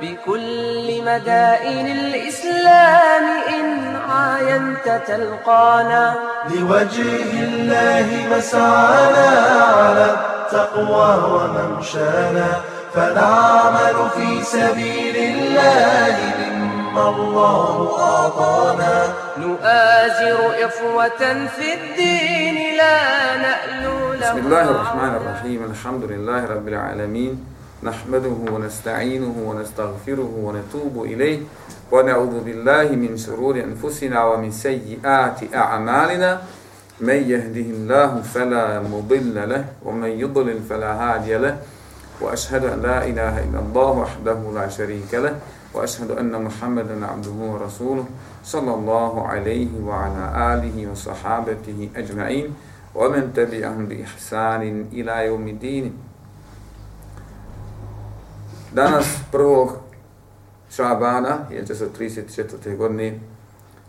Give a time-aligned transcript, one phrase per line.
[0.00, 6.14] بكل مدائن الإسلام إن عاينت تلقانا.
[6.50, 9.28] لوجه الله مسعانا
[9.78, 12.48] على التقوى وممشانا.
[12.94, 18.96] فنعمل في سبيل الله مما الله أعطانا.
[19.38, 21.22] نؤازر إخوة
[21.56, 22.98] في الدين لا
[23.36, 25.60] نألو بسم الله الرحمن الرحيم.
[25.70, 27.51] الحمد لله رب العالمين.
[27.82, 31.38] نحمده ونستعينه ونستغفره ونتوب إليه
[31.92, 36.30] ونعوذ بالله من شرور أنفسنا ومن سيئات أعمالنا.
[37.02, 41.58] من يهده الله فلا مضل له ومن يضلل فلا هادي له.
[42.22, 45.34] وأشهد أن لا إله إلا الله وحده لا شريك له.
[45.74, 48.06] وأشهد أن محمدا عبده ورسوله
[48.44, 50.24] صلى الله عليه وعلى
[50.54, 52.46] آله وصحابته أجمعين.
[52.94, 56.11] ومن تبعهم بإحسان إلى يوم الدين.
[58.74, 59.72] Danas prvog
[60.70, 62.76] Šabana, 1934.
[62.76, 63.20] godine,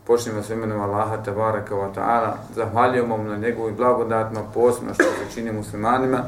[0.08, 5.33] počnemo s imenom Allaha tabaraka wa ta'ala, zahvaljujemo mu na njegovim blagodatima, posebno što se
[5.33, 6.23] čini muslimanima,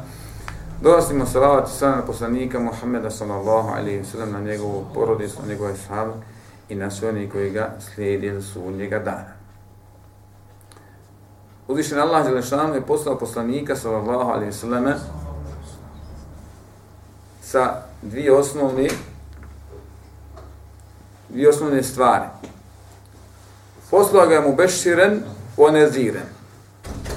[0.81, 5.75] donosimo salavat i na poslanika Muhammeda sallallahu alaihi wa sallam, na njegovu porodicu, na njegove
[5.75, 6.11] sahabe
[6.69, 9.35] i na sve oni koji ga slijedi su njega dana.
[11.67, 14.85] Uzvišen Allah Đelešanu je poslao poslanika sallallahu alaihi wa sallam
[17.41, 18.87] sa dvije osnovne
[21.29, 22.25] dvije osnovne stvari.
[23.91, 25.23] Poslao ga je mu beširen,
[25.57, 26.27] oneziren.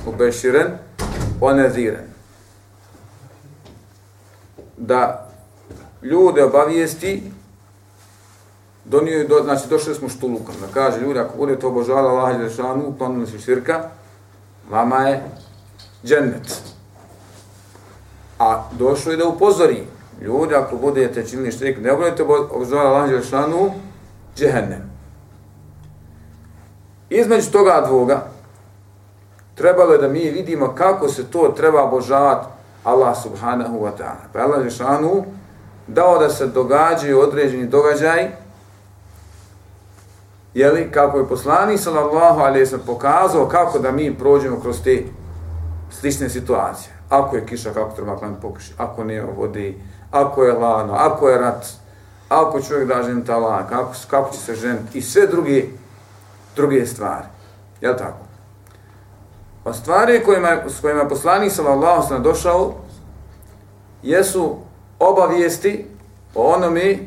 [0.06, 0.78] Mu beširen,
[1.40, 2.04] oneziren.
[4.76, 5.28] Da
[6.02, 7.32] ljude obavijesti
[8.84, 12.94] donio do, znači došli smo štulukom, da kaže ljudi, ako budete obožavali Allah i Žešanu,
[12.98, 13.90] planuli su širka,
[14.70, 15.22] vama je
[16.04, 16.62] džennet.
[18.38, 19.86] A došlo je da upozori,
[20.20, 23.70] ljudi, ako budete činili štrik, ne budete obožavali Allah Đelšanu,
[24.36, 24.90] džehennem.
[27.10, 28.26] Između toga dvoga,
[29.54, 32.46] trebalo je da mi vidimo kako se to treba obožavati
[32.84, 34.32] Allah subhanahu wa ta'ala.
[34.32, 35.24] Pa Allah Đelšanu
[35.86, 38.28] dao da se događaju određeni događaj,
[40.54, 45.04] jeli, kako je poslani sallallahu alaihi sallam pokazao kako da mi prođemo kroz te
[45.90, 46.92] slične situacije.
[47.08, 49.74] Ako je kiša, kako treba klaniti pokuši, ako nema vode,
[50.10, 51.66] ako je lano, ako je rat,
[52.28, 55.64] ako čovjek da žen talak, kako, kako će se ženiti i sve druge,
[56.56, 57.26] druge stvari.
[57.80, 58.18] Jel tako?
[59.64, 62.74] Pa stvari kojima, s kojima je poslanik sallallahu sallam došao
[64.02, 64.56] jesu
[64.98, 65.86] obavijesti
[66.34, 66.98] o onome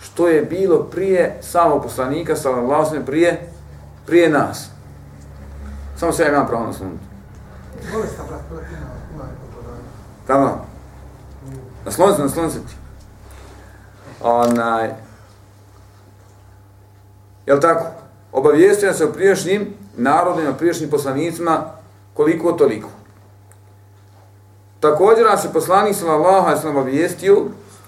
[0.00, 3.52] što je bilo prije samog poslanika sallallahu sallam prije,
[4.06, 4.68] prije nas.
[5.96, 7.04] Samo se ja imam pravo na slunutu.
[10.26, 10.71] Tamo.
[11.84, 12.74] Nasloniti se, nasloniti se ti.
[14.20, 14.90] Onaj.
[17.46, 17.84] Jel tako?
[18.32, 21.64] Obavijestio se o priješnjim narodima, priješnjim poslanicima,
[22.14, 22.88] koliko toliko.
[24.80, 27.42] Također nas je poslanik sallallahu alejhi ve sellem obavijestio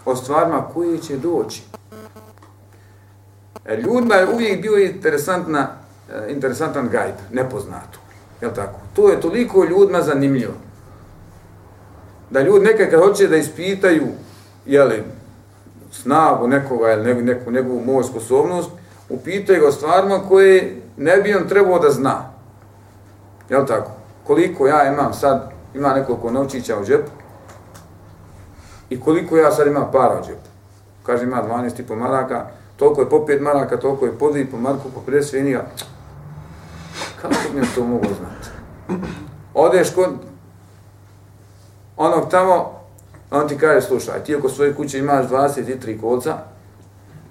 [0.05, 1.63] o stvarima koje će doći.
[3.65, 5.69] E, ljudima je uvijek bio interesantna,
[6.13, 7.99] e, interesantan gajb, nepoznato.
[8.41, 8.79] Jel tako?
[8.95, 10.55] To je toliko ljudima zanimljivo
[12.35, 14.07] da ljudi nekad kad hoće da ispitaju
[14.67, 15.03] jeli,
[15.93, 18.71] snagu nekoga ili neku, neku njegovu moju sposobnost,
[19.09, 22.31] upitaju ga o stvarima koje ne bi on trebao da zna.
[23.49, 23.91] Jel tako?
[24.25, 27.11] Koliko ja imam sad, ima nekoliko novčića u džepu
[28.91, 30.49] i koliko ja sad imam para u džepu.
[31.03, 32.47] Kaže ima 12,5 maraka,
[32.77, 35.67] toliko je po 5 maraka, toliko je po 2,5 marku, po 50 svinija.
[37.23, 38.49] Kako mi to mogu znati?
[39.55, 40.34] Odeš kod
[41.97, 42.81] onog tamo,
[43.31, 46.39] on ti kaže, slušaj, ti oko svoje kuće imaš 23 kolca,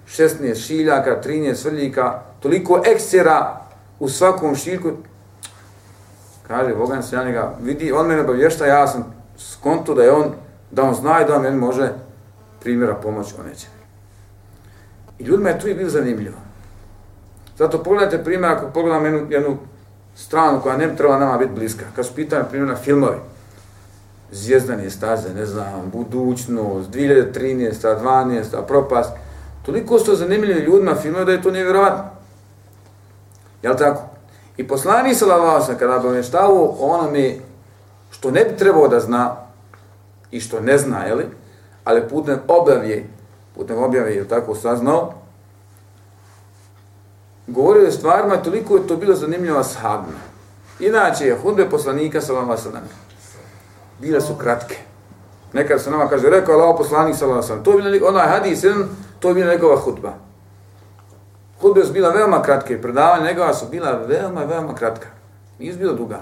[0.07, 3.61] 16 šiljaka, 13 svrljika, toliko eksera
[3.99, 4.91] u svakom šiljku,
[6.47, 10.31] kaže, Bogan se ja njega vidi, on mene obavješta, ja sam skonto da je on,
[10.71, 11.89] da on zna i da on meni može
[12.59, 13.67] primjera pomoć o neće.
[15.19, 16.37] I ljudima je tu i bilo zanimljivo.
[17.57, 19.57] Zato pogledajte primjer, ako pogledam jednu, jednu
[20.15, 23.17] stranu koja ne treba nama biti bliska, kad su pitanje primjer na filmovi,
[24.33, 27.99] zvijezdane staze, ne znam, budućnost, 2013.
[28.03, 28.65] 12.
[28.67, 29.11] propast.
[29.65, 32.03] Toliko su to zanimljivi ljudima filmove da je to nevjerovatno.
[33.63, 34.01] Jel tako?
[34.57, 37.35] I poslani se lavao kada bi omeštavao o onome
[38.11, 39.35] što ne bi trebao da zna
[40.31, 41.25] i što ne zna, jeli?
[41.83, 43.09] ali putem objavje,
[43.55, 45.13] putem objave jel tako saznao,
[47.47, 50.19] govorio je stvarima, toliko je to bilo zanimljivo sahabima.
[50.79, 52.57] Inače, hudbe poslanika sa vama
[53.99, 54.77] bile su kratke.
[55.53, 57.63] Nekad se nama kaže, rekao Allah poslanik sallallahu alejhi.
[57.63, 58.87] To je bilo onaj hadis, jedan,
[59.19, 60.13] to je bila njegova hutba.
[61.61, 65.07] Hutbe su bila veoma kratke, predavanja njegova su bila veoma, veoma kratka.
[65.59, 66.21] Nije bila duga.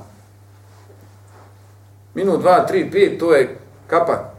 [2.14, 3.58] Minut, dva, tri, pet, to je
[3.88, 4.32] kapa.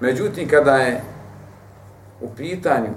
[0.00, 1.02] Međutim, kada je
[2.20, 2.90] u pitanju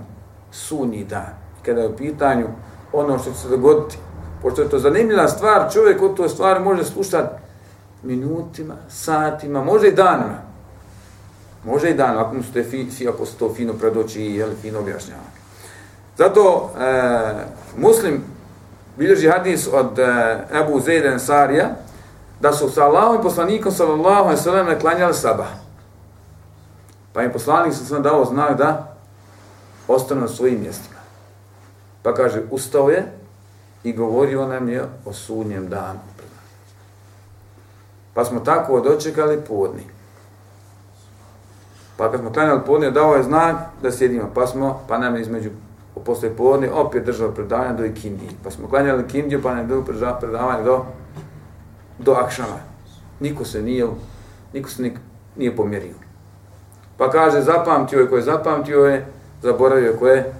[0.52, 2.48] sunji dan, kada je u pitanju
[2.94, 3.98] ono što će se dogoditi,
[4.42, 7.45] pošto je to zanimljiva stvar, čovjek od toj stvari može slušati
[8.06, 10.42] minutima, satima, može i danima.
[11.66, 14.50] Može i danima, ako mu ste fi, fi, ako se to fino predoći i jel,
[14.62, 15.22] fino objašnjava.
[16.18, 17.34] Zato e,
[17.78, 18.24] muslim
[18.98, 21.76] bilježi hadis od e, Ebu Zejden Sarija,
[22.40, 25.48] da su sa Allahom i poslanikom sallallahu alaihi sallam naklanjali sabah.
[27.14, 28.96] Pa im poslanik sam sam dao znak da
[29.88, 31.00] ostane na svojim mjestima.
[32.04, 33.12] Pa kaže, ustao je
[33.84, 36.00] i govorio nam je o sudnjem danu.
[38.16, 39.84] Pa smo tako dočekali podni.
[41.98, 44.30] Pa kad smo klanjali podni, dao je znak da sjedimo.
[44.34, 45.50] Pa smo, pa nam je između
[46.06, 48.32] posle podni opet držao predavanje do ikindije.
[48.44, 49.84] Pa smo klanjali ikindiju, pa nam je bilo
[50.20, 50.86] predavanje do,
[52.00, 52.58] do akšama.
[53.20, 53.88] Niko se nije,
[54.54, 55.00] niko se nik,
[55.36, 55.96] nije pomjerio.
[56.98, 59.06] Pa kaže, zapamtio je ko je zapamtio je,
[59.42, 60.34] zaboravio je ko je,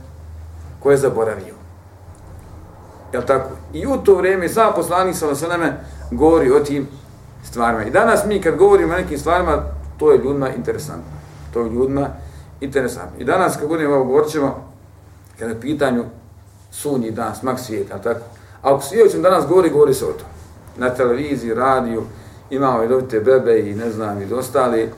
[0.80, 1.56] ko je zaboravio.
[3.14, 3.50] Jel tako?
[3.74, 5.72] I u to vrijeme, sam poslanik sa nama
[6.12, 6.88] govori o tim
[7.46, 7.84] stvarima.
[7.84, 9.64] I danas mi kad govorimo o nekim stvarima,
[10.00, 11.12] to je ljudima interesantno.
[11.54, 12.08] To je ljudima
[12.62, 13.20] interesantno.
[13.20, 14.74] I danas kad budemo ovo, govorit ćemo,
[15.40, 16.06] kada je pitanju
[16.72, 18.20] sunji dan, smak svijeta, tako?
[18.62, 20.26] A ako svijet danas govori, govori se o to.
[20.78, 22.04] Na televiziji, radiju,
[22.50, 24.90] imamo i dovite bebe i ne znam, i ostali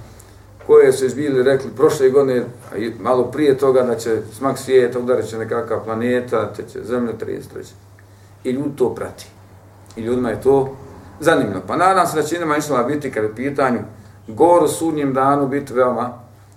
[0.67, 4.99] koje su izbili rekli prošle godine, a i malo prije toga da će smak svijeta
[4.99, 7.39] udarit će nekakva planeta, te će zemlja 33.
[8.43, 9.27] I ljudi to prati.
[9.95, 10.75] I ljudima je to
[11.19, 11.61] zanimljivo.
[11.67, 13.79] Pa nadam se da će nema išla biti kada je pitanju
[14.27, 16.09] govor o sudnjem danu biti veoma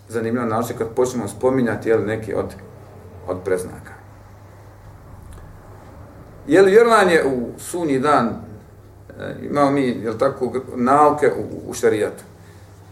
[0.08, 2.54] zanimljivo naoče kad počnemo spominjati jel, neki od,
[3.28, 3.92] od preznaka.
[6.46, 12.24] Je li vjerovanje u sunji dan, e, imamo mi, jel tako, nauke u, u šarijatu.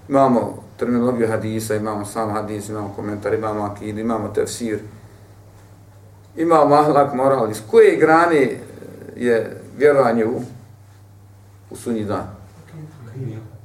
[0.08, 4.78] Imamo terminologiju hadisa, imamo sam hadis, imamo komentar, imamo akid, imamo tefsir,
[6.36, 7.50] imamo ahlak, moral.
[7.50, 8.56] Iz koje grane e,
[9.16, 10.40] je vjerovanje u,
[11.70, 12.26] u sunji dan?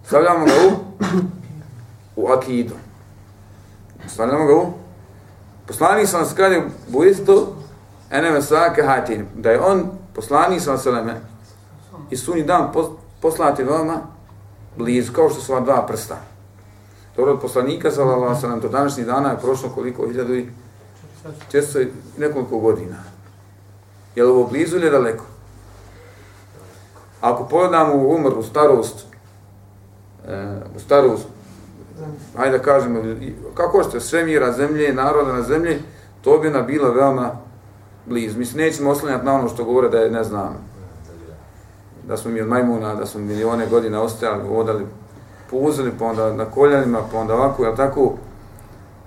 [0.05, 0.71] Stavljamo ga u,
[2.15, 2.73] u akidu.
[4.07, 4.73] Stavljamo ga u
[5.67, 6.61] Poslanik sam se kaže
[6.93, 7.55] u isto
[8.11, 11.21] eneme svake hatin, da je on poslanik sam se leme
[12.09, 12.71] i sunji dan
[13.21, 14.01] poslati vama
[14.77, 16.17] blizu, kao što su ova dva prsta.
[17.15, 20.49] Dobro, od poslanika sa Allah sa nam do današnjih dana je prošlo koliko, hiljadu i
[21.51, 21.79] često
[22.17, 22.95] nekoliko godina.
[24.15, 25.25] Je li ovo blizu ili daleko?
[27.23, 29.05] Ako pogledamo u umr, u starost,
[30.27, 31.27] e, u starost,
[32.37, 33.01] hajde da kažemo,
[33.53, 35.77] kako ste svemira, zemlje, naroda na zemlji,
[36.21, 37.31] to bi ona bila veoma
[38.05, 38.39] blizu.
[38.39, 40.57] Mislim, nećemo oslanjati na ono što govore da je, ne znam,
[42.07, 44.85] da smo mi od majmuna, da smo milione godina ostajali, odali,
[45.49, 48.13] pouzeli, pa onda na koljanima, pa onda ovako, jel tako?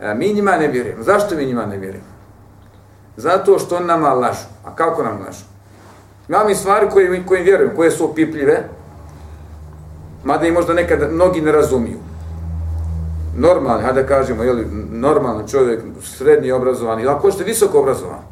[0.01, 1.03] E, mi njima ne vjerujemo.
[1.03, 2.09] Zašto mi njima ne vjerujemo?
[3.17, 4.47] Zato što on nama lažu.
[4.65, 5.56] A kako nam lažu?
[6.29, 8.69] Glavni stvari koje, kojim vjerujem, koje su opipljive,
[10.25, 11.99] mada i možda nekad mnogi ne razumiju.
[13.37, 18.23] Normalni, hajde da kažemo, jeli, normalan čovjek, srednji obrazovan, ili ako ste visoko obrazovan,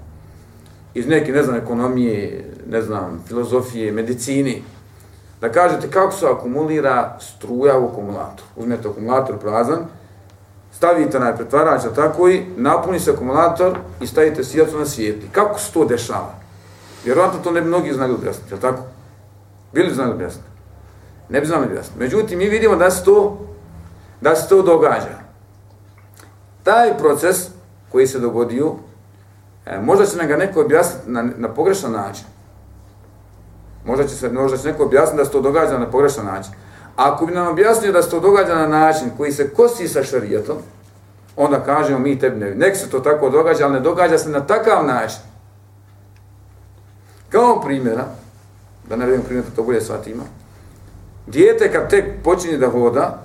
[0.94, 4.62] iz neke, ne znam, ekonomije, ne znam, filozofije, medicini,
[5.40, 8.48] da kažete kako se akumulira struja u akumulatoru.
[8.56, 9.78] Uzmete akumulator prazan,
[10.72, 15.28] stavite na pretvarač, tako i napuni se akumulator i stavite svijetlo na svijetli.
[15.32, 16.43] Kako se to dešava?
[17.04, 18.82] Vjerojatno to ne bi mnogi znali objasniti, je tako?
[19.72, 20.48] Bili znali objasniti?
[21.28, 21.98] Ne bi znali objasniti.
[21.98, 23.38] Međutim, mi vidimo da se to,
[24.20, 25.18] da se to događa.
[26.62, 27.48] Taj proces
[27.92, 28.72] koji se dogodio,
[29.66, 32.24] e, možda će nam ga neko objasniti na, na pogrešan način.
[33.84, 36.52] Možda će, se, možda će neko objasniti da se to događa na pogrešan način.
[36.96, 40.56] Ako bi nam objasnio da se to događa na način koji se kosi sa šarijetom,
[41.36, 44.40] onda kažemo mi tebi ne Nek se to tako događa, ali ne događa se na
[44.46, 45.20] takav način.
[47.34, 48.04] Kao primjera,
[48.88, 50.22] da ne vidim primjer, to bolje shvatimo,
[51.26, 53.22] dijete kad tek počinje da hoda,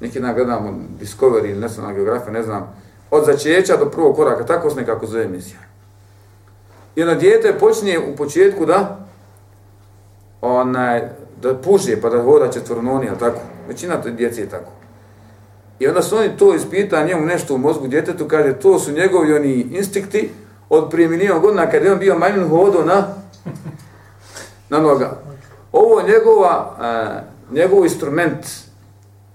[0.00, 2.74] neki dan gledamo Discovery ili National Geographic, ne znam,
[3.10, 5.58] od začeća do prvog koraka, tako se nekako zove emisija.
[6.96, 9.06] I ono dijete počinje u početku da
[10.40, 11.08] onaj,
[11.42, 13.40] da puže pa da hoda četvrnoni, ali tako?
[13.68, 14.72] Većina to djece je tako.
[15.78, 19.32] I onda su oni to ispita njemu nešto u mozgu djetetu, kaže, to su njegovi
[19.32, 20.30] oni instinkti
[20.68, 23.17] od prije milijon godina kad je on bio manjun hodo na,
[24.68, 25.20] na noga.
[25.72, 28.46] Ovo je njegova, e, njegov instrument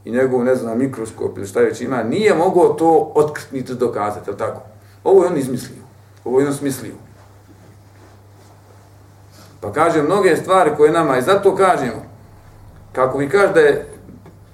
[0.06, 4.30] i njegov, ne znam, mikroskop ili šta već ima, nije mogao to otkriti niti dokazati,
[4.30, 4.62] je tako?
[5.04, 5.84] Ovo je on izmislio.
[6.26, 6.94] Ovo je on smislio.
[9.62, 12.04] Pa kaže mnoge stvari koje nama, i zato kažemo,
[12.92, 13.88] kako mi kaže da je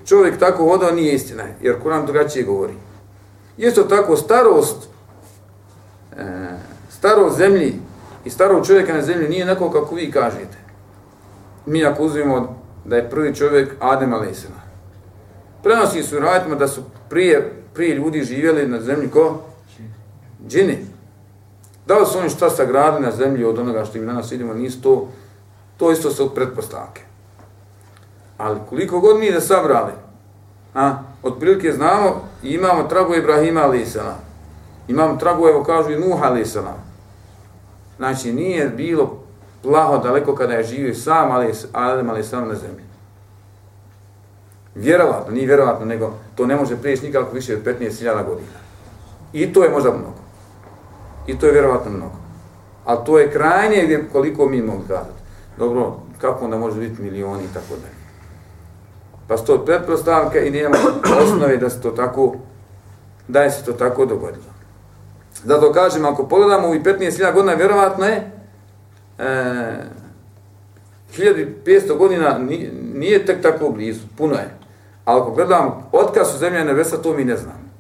[0.06, 2.74] čovjek tako hodao, nije istina, jer Kur'an drugačije govori.
[3.58, 4.90] Isto tako, starost,
[6.18, 6.26] e,
[6.90, 7.80] starost zemlji
[8.26, 10.58] i starog čovjeka na zemlji nije neko kako vi kažete.
[11.66, 14.62] Mi ako uzmimo da je prvi čovjek Adem Alesena.
[15.64, 19.42] Prenosi su radimo da su prije, prije ljudi živjeli na zemlji ko?
[20.48, 20.78] Džini.
[21.88, 24.82] Da li su oni šta sagradili na zemlji od onoga što im danas vidimo, nisu
[24.82, 25.08] to,
[25.78, 27.02] to isto su pretpostavke.
[28.38, 29.92] Ali koliko god mi da sabrali,
[30.76, 34.16] a, otprilike znamo imamo tragu Ibrahima alisana.
[34.88, 36.89] Imamo tragu, evo kažu, i Nuha alisana.
[38.00, 39.18] Znači, nije bilo
[39.62, 42.84] plaho daleko kada je živio sam ali Adem sam na zemlji.
[44.76, 48.60] Vjerovatno, nije vjerovatno, nego to ne može prijeći nikako više od 15.000 godina.
[49.34, 50.22] I to je možda mnogo.
[51.28, 52.16] I to je vjerovatno mnogo.
[52.86, 55.20] Ali to je krajnje gdje koliko mi mogu kazati.
[55.58, 58.00] Dobro, kako onda može biti milioni i tako dalje.
[59.28, 60.76] Pa sto to pretpostavke i nema
[61.22, 62.36] osnove da se to tako,
[63.28, 64.49] da je se to tako dogodilo.
[65.44, 68.32] Zato kažem, ako pogledamo u 15.000 godina, vjerovatno je
[69.18, 69.84] e,
[71.18, 72.40] 1500 godina
[72.94, 74.50] nije, tek tako blizu, puno je.
[75.06, 77.72] Ali ako gledam, otkad su zemlja i nebesa, to mi ne znam.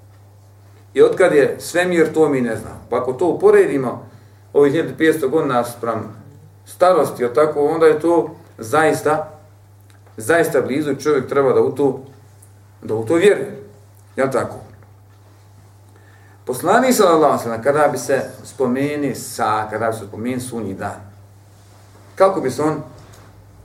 [0.93, 2.87] I otkad je svemir, to mi ne znam.
[2.89, 4.09] Pa ako to uporedimo,
[4.53, 6.03] ovih 1500 godina sprem
[6.65, 9.39] starosti, tako, onda je to zaista
[10.19, 12.03] zaista blizu i čovjek treba da u to,
[12.83, 13.63] da u to vjeruje.
[14.15, 14.55] Ja tako?
[16.49, 21.01] Poslani sallallahu alejhi kada bi se spomeni sa, kada bi se spomeni sunji dan,
[22.15, 22.81] kako bi se on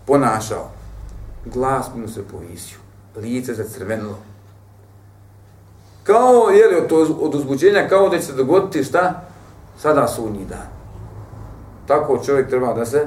[0.07, 0.71] ponašao?
[1.45, 2.79] Glas bi mu se povisio,
[3.17, 4.19] lice zacrvenilo.
[6.03, 9.23] Kao, je li, od, od uzbuđenja, kao da će se dogoditi šta?
[9.79, 10.69] Sada sunji dan.
[11.87, 13.07] Tako čovjek treba da se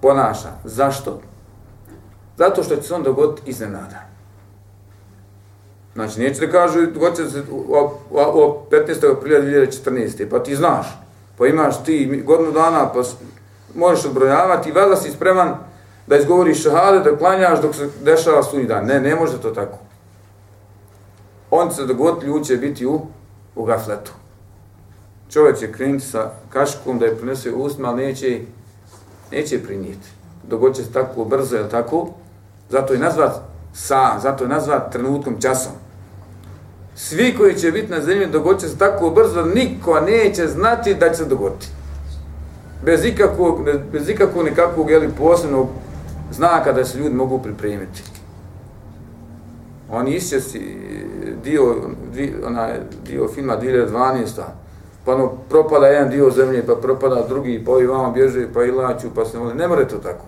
[0.00, 0.50] ponaša.
[0.64, 1.20] Zašto?
[2.36, 4.07] Zato što će se on dogoditi iznenada.
[5.98, 9.16] Znači, neće da kažu, dogodit će se o 15.
[9.16, 10.28] aprila 2014.
[10.30, 10.86] Pa ti znaš,
[11.38, 13.02] pa imaš ti godinu dana, pa
[13.74, 15.54] možeš odbrojavati i vada si spreman
[16.06, 18.86] da izgovoriš šahade, da klanjaš dok se dešava sunji dan.
[18.86, 19.78] Ne, ne može to tako.
[21.50, 23.00] On će se dogoditi, ljudi biti u,
[23.56, 24.12] u gafletu.
[25.30, 28.40] Čovjek će krenuti sa kaškom da je prinese usma, ali neće,
[29.32, 30.08] neće prinijeti.
[30.42, 32.08] Dogodit će se tako brzo, je tako?
[32.68, 33.32] Zato je nazvat
[33.72, 35.72] sa, zato je nazvat trenutkom časom.
[37.00, 41.08] Svi koji će biti na zemlji dogodit će se tako brzo, niko neće znati da
[41.08, 41.66] će se dogoditi.
[42.84, 45.68] Bez ikakvog, bez ikakvog nekakvog jeli, posebnog
[46.32, 48.02] znaka da se ljudi mogu pripremiti.
[49.90, 50.76] On išće si
[51.44, 51.76] dio,
[52.46, 54.42] onaj dio filma 2012.
[55.04, 58.70] Pa ono, propada jedan dio zemlje, pa propada drugi, pa ovi vama bježe, pa i
[58.70, 59.54] laću, pa se voli.
[59.54, 60.24] Ne more to tako.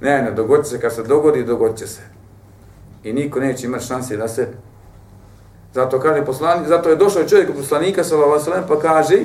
[0.00, 2.00] Ne, ne, dogodit se, kad se dogodi, dogodit će se.
[3.04, 4.48] I niko neće imati šanse da se...
[5.74, 9.18] Zato kaže poslanik, zato je došao čovjek od poslanika, sallallahu alejhi pa kaže,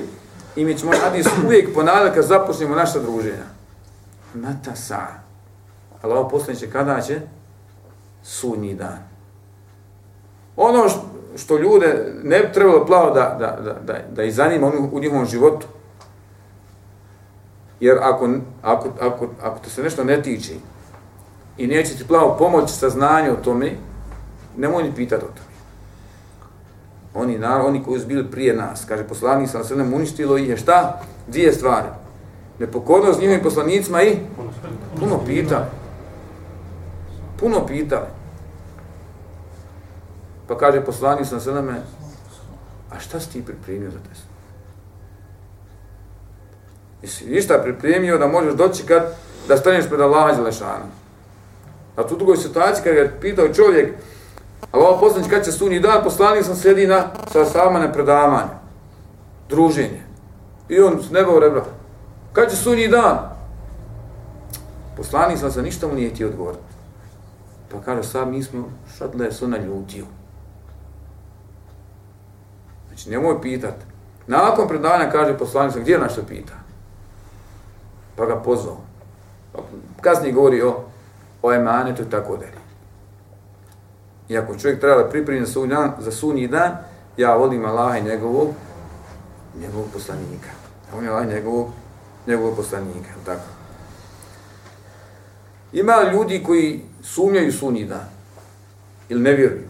[0.56, 3.46] i mi ćemo hadis uvijek ponavljati kad započnemo naša druženja.
[4.34, 5.08] Mata sa.
[6.02, 7.22] Allah ovo kada će?
[8.24, 9.00] Sudnji dan.
[10.56, 10.90] Ono
[11.38, 15.26] što ljude ne bi trebalo plavo da, da, da, da, da ih zanima u njihovom
[15.26, 15.68] životu,
[17.80, 18.30] Jer ako,
[18.62, 20.54] ako, ako, ako te se nešto ne tiče
[21.58, 23.72] i neće ti plavo pomoći sa znanjem o tome,
[24.58, 25.55] nemoj ni pitati o tome.
[27.16, 30.58] Oni, naravno, oni koji su bili prije nas, kaže poslanik sa nam uništilo ih je
[30.58, 31.02] šta?
[31.28, 31.88] Dvije stvari.
[32.60, 34.18] Nepokornost njihovim poslanicima i
[35.00, 35.70] puno pita.
[37.40, 38.08] Puno pita.
[40.48, 41.70] Pa kaže poslanik sa nam
[42.96, 44.10] a šta si ti pripremio za te
[47.02, 49.04] Jesi ništa pripremio da možeš doći kad
[49.48, 50.86] da staneš pred Allaha Đelešana.
[51.96, 53.94] A tu drugoj situaciji kad je pitao čovjek,
[54.72, 58.50] Allah poslanić kad će sunji dan, poslanik sam sjedi na sa sama na predavanje,
[59.50, 60.02] druženje.
[60.70, 61.64] I on s neba u rebra,
[62.34, 63.18] kad će sunji dan?
[64.98, 66.64] Poslanik sam se ništa mu nije ti odgovoriti.
[67.72, 70.06] Pa kaže, sad mi smo šadle su na ljutiju.
[72.88, 73.76] Znači, nemoj pitat.
[74.28, 76.66] Nakon predavanja kaže poslanik sam, gdje je našto pita?
[78.16, 78.78] pa ga pozvao.
[79.54, 79.60] Pa
[80.02, 80.84] kasnije govori o,
[81.42, 82.55] o emanetu i tako dalje.
[84.30, 86.78] I ako čovjek treba da pripremi za, dan, za sunji dan,
[87.18, 88.54] ja volim Allaha i njegovog,
[89.62, 90.50] njegovog poslanika.
[90.98, 91.68] On je Allah njegovog,
[92.28, 93.10] njegovog poslanika.
[93.26, 93.42] Tako.
[95.74, 98.08] Ima ljudi koji sumnjaju sunji dan.
[99.10, 99.68] Ili ne vjeruju?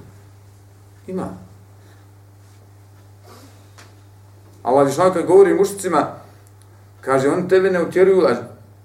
[1.07, 1.45] Ima.
[4.63, 6.07] Allah Žešan kad govori mušicima,
[7.01, 8.35] kaže, oni tebe ne utjeruju, a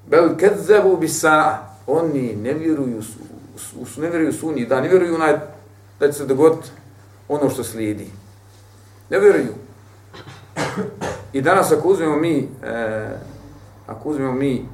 [0.06, 5.14] bel kedzebu bi sa, oni ne vjeruju, su, su, ne vjeruju sunji, dan, ne vjeruju
[5.14, 5.36] onaj,
[6.00, 6.68] da će se dogoditi
[7.28, 8.10] ono što slijedi.
[9.10, 9.54] Ne vjeruju.
[11.32, 13.08] I danas ako uzmemo mi, e,
[13.86, 14.68] ako uzmemo mi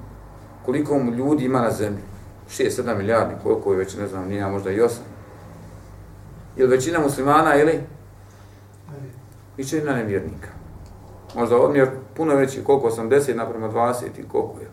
[0.64, 2.02] koliko ljudi ima na zemlji,
[2.50, 4.90] 6-7 milijardi, koliko je već, ne znam, nije možda i 8.
[6.56, 7.80] Je većina muslimana ili?
[9.56, 10.49] većina nevjernika.
[11.35, 14.68] Možda odmjer puno veći, koliko 80 naprema 20 i koliko je.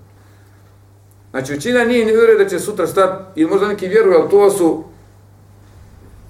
[1.32, 4.50] Znači, većina nije ne vjeruje da će sutra stati, ili možda neki vjeruju, ali to
[4.50, 4.84] su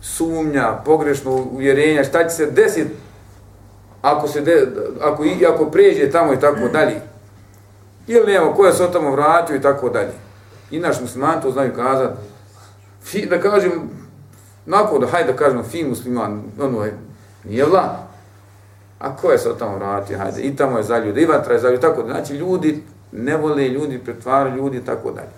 [0.04, 2.92] sumnja, pogrešno uvjerenja, šta će se desiti
[4.02, 4.68] ako se de,
[5.02, 7.02] ako, ako pređe tamo i tako dalje.
[8.08, 10.12] Ili nema koja se od tamo vratio i tako dalje.
[10.72, 12.18] I naš musliman to znaju kazati.
[13.04, 13.72] Fi, da kažem,
[14.66, 16.98] nakon da hajde da kažemo fi musliman, ono je,
[17.44, 18.08] nije vla.
[19.00, 21.54] A ko je se od tamo vratio, hajde, i tamo je za ljudi, i vatra
[21.54, 22.14] je za ljudi, tako dalje.
[22.14, 25.34] Znači, ljudi ne vole, ljudi pretvaraju ljudi i tako dalje.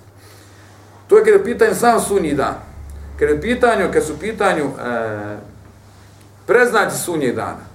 [1.07, 2.75] To je kada je pitanje sam sunji dan.
[3.19, 5.38] Kad, je pitanju, kad su pitanju e,
[6.45, 7.65] preznaci sunje dana.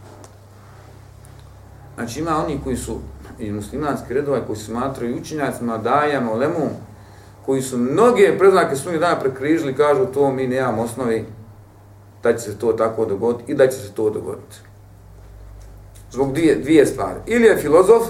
[1.95, 2.99] Znači, ima oni koji su
[3.39, 6.69] i muslimanski redova koji se smatraju učinjacima, dajama, lemom,
[7.47, 11.27] koji su mnoge preznake sunje dana prekrižili, kažu to mi nemamo osnovi
[12.23, 14.57] da će se to tako dogoditi i da će se to dogoditi.
[16.11, 17.21] Zbog dvije, dvije stvari.
[17.27, 18.03] Ili je filozof,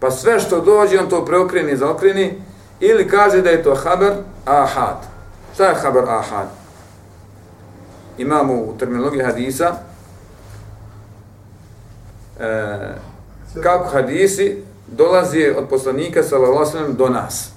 [0.00, 2.42] pa sve što dođe on to preokreni i zaokreni,
[2.80, 4.12] ili kaže da je to haber
[4.44, 5.17] ahad.
[5.58, 6.46] Šta je haber ahad?
[8.18, 9.74] Imamo u terminologiji hadisa,
[12.40, 12.76] e,
[13.62, 17.50] kako hadisi dolazi od poslanika sallallahu do nas.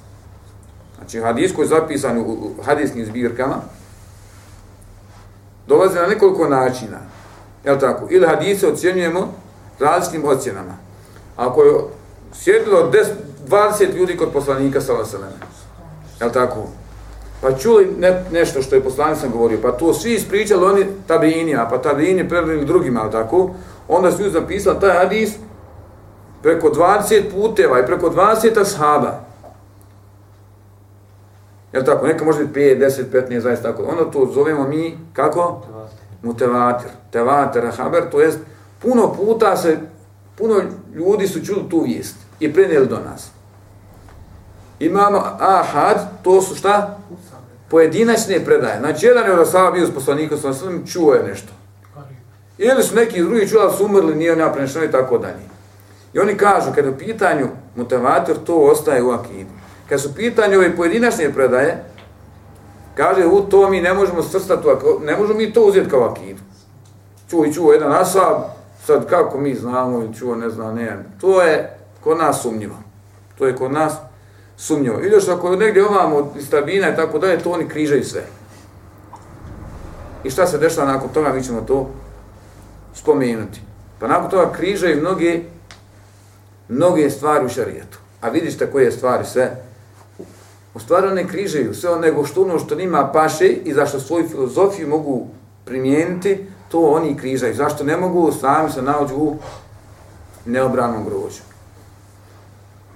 [0.98, 3.56] Znači hadis koji je zapisan u hadiskim zbirkama
[5.68, 6.98] dolazi na nekoliko načina.
[7.64, 8.08] Jel tako?
[8.10, 9.34] Ili hadise ocjenjujemo
[9.80, 10.78] različitim ocjenama.
[11.38, 11.74] Ako je
[12.34, 13.06] sjedilo 10,
[13.48, 15.18] 20 ljudi kod poslanika sallallahu
[16.20, 16.81] Jel tako?
[17.42, 21.68] Pa čuli ne, nešto što je poslanik sam govorio, pa to svi ispričali oni tabiinima,
[21.70, 23.50] pa tabiini predali drugima, tako?
[23.88, 25.34] Onda su zapisali taj hadis
[26.42, 29.32] preko 20 puteva i preko 20 ashaba.
[31.74, 32.08] Jel tako?
[32.08, 33.84] Neka može biti 5, 10, 15, 20, tako.
[33.84, 35.62] Onda to zovemo mi, kako?
[36.22, 36.90] Mutevatir.
[37.12, 38.40] Tevatir, haber, to jest
[38.82, 39.78] puno puta se,
[40.38, 40.62] puno
[40.94, 43.32] ljudi su čuli tu vijest i prenijeli do nas.
[44.80, 46.98] Imamo ahad, to su šta?
[47.72, 48.80] Pojedinačne predaje.
[48.80, 51.54] Znači, jedan je od Asaba bio s poslanikom, sam čuo je nešto.
[52.58, 55.44] Ili su neki drugi čuli, ali su umrli, nije ona prenešeno i tako dalje.
[56.14, 59.50] I oni kažu, kada u pitanju motivator, to ostaje u akidu.
[59.90, 61.84] Kad su pitanju ove pojedinačne predaje,
[62.96, 64.68] kaže, u to mi ne možemo srstati,
[65.02, 66.42] ne možemo mi to uzeti kao akidu.
[67.30, 68.38] Čuo i čuo jedan asab,
[68.86, 72.76] sad kako mi znamo i čuo, ne znam, ne, to je kod nas sumnjivo.
[73.38, 73.94] To je kod nas
[74.58, 75.00] sumnjivo.
[75.00, 78.24] Ili još ako negdje ovamo iz tabina i tako dalje, to oni križaju sve.
[80.24, 81.90] I šta se dešava nakon toga, mi ćemo to
[82.94, 83.62] spomenuti.
[84.00, 85.42] Pa nakon toga križaju mnoge
[86.72, 88.00] mnoge stvari u šarijetu.
[88.22, 89.64] A vidiš tako je stvari sve.
[90.74, 94.88] U stvari one križaju sve nego što ono što nima paše i zašto svoju filozofiju
[94.88, 95.28] mogu
[95.66, 97.56] primijeniti, to oni križaju.
[97.56, 99.38] Zašto ne mogu sami se naođu u
[100.46, 101.42] neobranom grožu.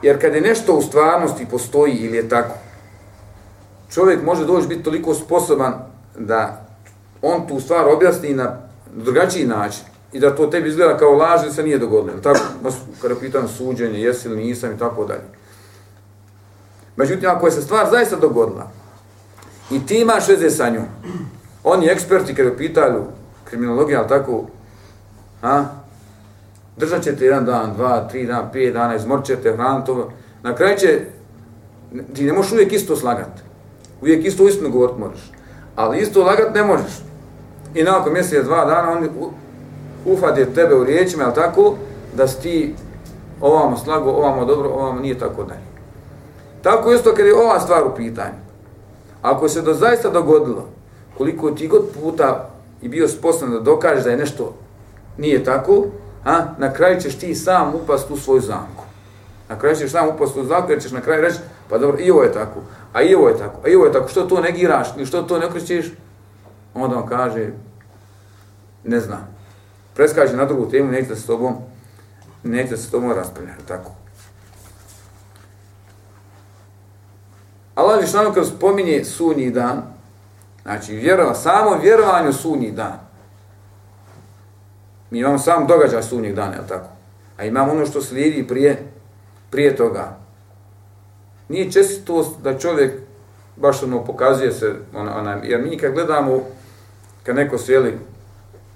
[0.02, 2.56] Jer kad je nešto u stvarnosti postoji ili je tako,
[3.90, 5.74] čovjek može doći biti toliko sposoban
[6.18, 6.66] da
[7.22, 8.58] on tu stvar objasni na
[8.96, 12.18] drugačiji način i da to tebi izgleda kao laž ili se nije dogodilo.
[12.18, 12.40] Tako,
[13.02, 15.28] kada pitan suđenje, jesi li nisam i tako dalje.
[16.96, 18.72] Međutim, ako je se stvar zaista dogodila
[19.72, 20.86] i ti imaš veze sa njom,
[21.64, 23.04] oni eksperti kada pitaju
[23.44, 24.46] kriminologiju, ali tako,
[25.42, 25.64] a,
[26.78, 30.10] držat ćete jedan dan, dva, tri dana, pet dana, izmorit ćete, hraniti to,
[30.44, 31.02] na kraju će,
[32.14, 33.42] ti ne možeš uvijek isto slagati.
[34.02, 35.32] Uvijek isto istinu govoriti možeš.
[35.76, 37.02] Ali isto lagat ne možeš.
[37.74, 39.10] I nakon mjesec, dva dana, oni
[40.06, 41.76] ufade tebe u riječima, jel tako,
[42.18, 42.76] da si ti
[43.42, 45.66] ovamo slago, ovamo dobro, ovamo nije tako dalje.
[46.62, 48.36] Tako isto kad je ova stvar u pitanju.
[49.22, 50.70] Ako se do zaista dogodilo,
[51.18, 52.50] koliko ti god puta
[52.82, 54.54] i bio sposoban da dokažeš da je nešto
[55.18, 55.86] nije tako,
[56.26, 58.84] a, na kraju ćeš ti sam upast u svoju zamku.
[59.50, 62.12] Na kraju ćeš sam upast u zamku jer ćeš na kraju reći, pa dobro, i
[62.12, 62.60] ovo je tako,
[62.94, 65.40] a i ovo je tako, a i ovo je tako, što to negiraš, što to
[65.40, 65.86] ne okrećeš,
[66.74, 67.50] onda on kaže,
[68.84, 69.36] ne znam
[69.96, 71.56] preskaže na drugu temu, neće s tobom,
[72.44, 73.92] neće s tobom raspravljati, tako.
[77.76, 79.96] Allah je kad spominje sunji dan,
[80.66, 83.00] Znači, vjerova, samo vjerovanje u dan.
[85.16, 86.88] Mi imamo sam događaj sudnjeg dana, je tako?
[87.38, 88.78] A imamo ono što slijedi prije,
[89.50, 90.18] prije toga.
[91.50, 92.94] Nije čestitost da čovjek
[93.56, 96.40] baš ono pokazuje se, ona, ona, jer mi kad gledamo,
[97.24, 97.98] kad neko sjeli,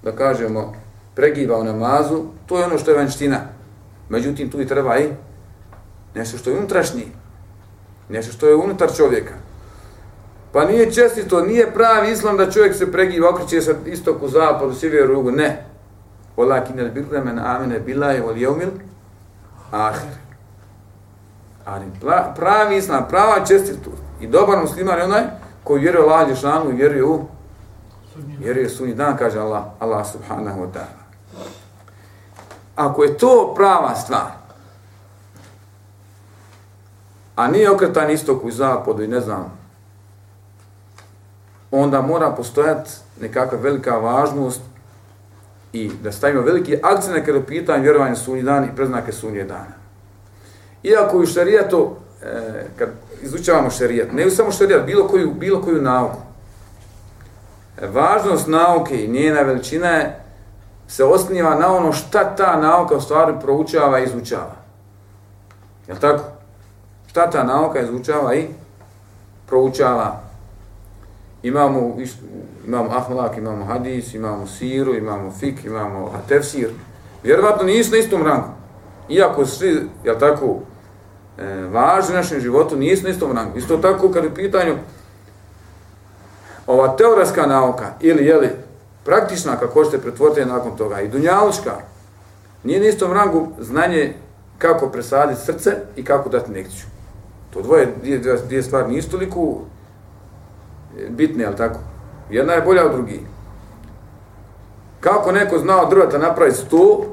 [0.04, 0.74] da kažemo,
[1.16, 3.40] pregiba u namazu, to je ono što je vanština.
[4.10, 5.10] Međutim, tu i treba i
[6.16, 7.08] nešto što je unutrašnji,
[8.10, 9.34] nešto što je unutar čovjeka.
[10.52, 15.14] Pa nije čestito, nije pravi islam da čovjek se pregiva, okreće sa istoku, zapadu, sjeveru,
[15.14, 15.69] rugu, ne.
[16.40, 18.72] Walakin al birra men amene billahi wal yawmil
[19.72, 20.16] ahir.
[21.66, 21.86] Ali
[22.36, 25.24] pravi islam, prava čestitost i dobar musliman je onaj
[25.64, 27.26] koji vjeruje Allah Đešanu i vjeruje u
[28.40, 31.04] vjeruje sunji dan, kaže Allah, Allah subhanahu wa ta'ala.
[32.76, 34.32] Ako je to prava stvar,
[37.36, 39.58] a nije okretan istoku i zapadu i ne znam,
[41.72, 44.62] onda mora postojati nekakva velika važnost
[45.74, 49.80] i da stavimo veliki akcent kada pitanje vjerovanja sunji dan i preznake sunje dana.
[50.84, 52.90] Iako u šarijatu, e, kad
[53.22, 56.18] izučavamo šarijat, ne samo šarijat, bilo koju, bilo koju nauku,
[57.82, 60.20] e, važnost nauke i njena veličina je
[60.90, 64.56] se osniva na ono šta ta nauka u stvari proučava i izučava.
[65.88, 66.24] Je tako?
[67.08, 68.48] Šta ta nauka izučava i
[69.48, 70.29] proučava?
[71.44, 71.98] Imamo,
[72.68, 76.70] imamo ahlak, imamo hadis, imamo siru, imamo fik, imamo tefsir.
[77.24, 78.48] Vjerovatno nisu na istom rangu.
[79.10, 80.60] Iako svi, jel tako,
[81.38, 83.58] e, važni u našem životu, nisu na istom rangu.
[83.58, 84.76] Isto tako kad je pitanju
[86.68, 88.50] ova teoretska nauka ili, jeli,
[89.06, 91.72] praktična, kako ćete pretvoriti nakon toga, i dunjaluška,
[92.64, 94.14] nije na istom rangu znanje
[94.58, 96.86] kako presaditi srce i kako dati nekciju.
[97.54, 99.62] To dvoje, dvije, dvije stvari nisu toliko
[101.10, 101.80] bitne, ali tako?
[102.30, 103.20] Jedna je bolja od drugi.
[105.00, 107.06] Kako neko zna od drveta napraviti sto,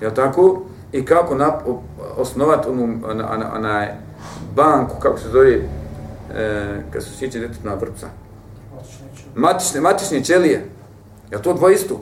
[0.00, 0.62] je tako?
[0.92, 1.54] I kako nap,
[2.16, 3.86] osnovati onu, ona, ona,
[4.54, 8.06] banku, kako se zove, e, kad se sjeća djetetna vrpca.
[9.34, 10.68] Matične, matične ćelije.
[11.30, 12.00] Je to dva isto?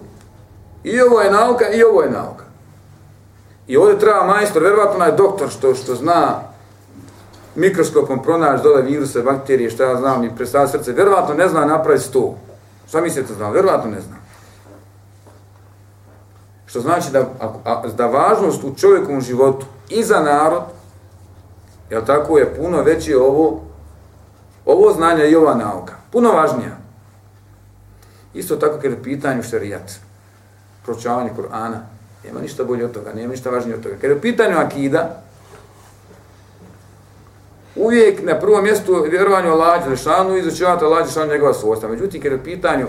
[0.85, 2.45] I ovo je nauka, i ovo je nauka.
[3.67, 6.41] I ovdje treba majstor, verovatno onaj doktor što što zna
[7.55, 12.05] mikroskopom pronaći dole viruse, bakterije, šta ja znam, i predstavlja srce, verovatno ne zna napraviti
[12.05, 12.35] sto.
[12.89, 13.53] Šta mislite znam?
[13.53, 14.17] Verovatno ne zna.
[16.67, 17.21] Što znači da,
[17.65, 20.63] a, da važnost u čovjekovom životu i za narod,
[21.91, 23.63] jel tako je puno veće ovo,
[24.67, 25.95] ovo znanje i ova nauka.
[26.13, 26.77] Puno važnija.
[28.35, 29.93] Isto tako kada je pitanje šerijat,
[30.85, 31.79] pročavanje Kur'ana,
[32.25, 33.95] nema ništa bolje od toga, nema ništa važnije od toga.
[33.95, 35.23] Kada je pitanje akida,
[37.77, 41.89] uvijek na prvom mjestu vjerovanje Allah Đelešanu i izučivati Allah Đelešanu njegova svojstva.
[41.89, 42.87] Međutim, kada je pitanju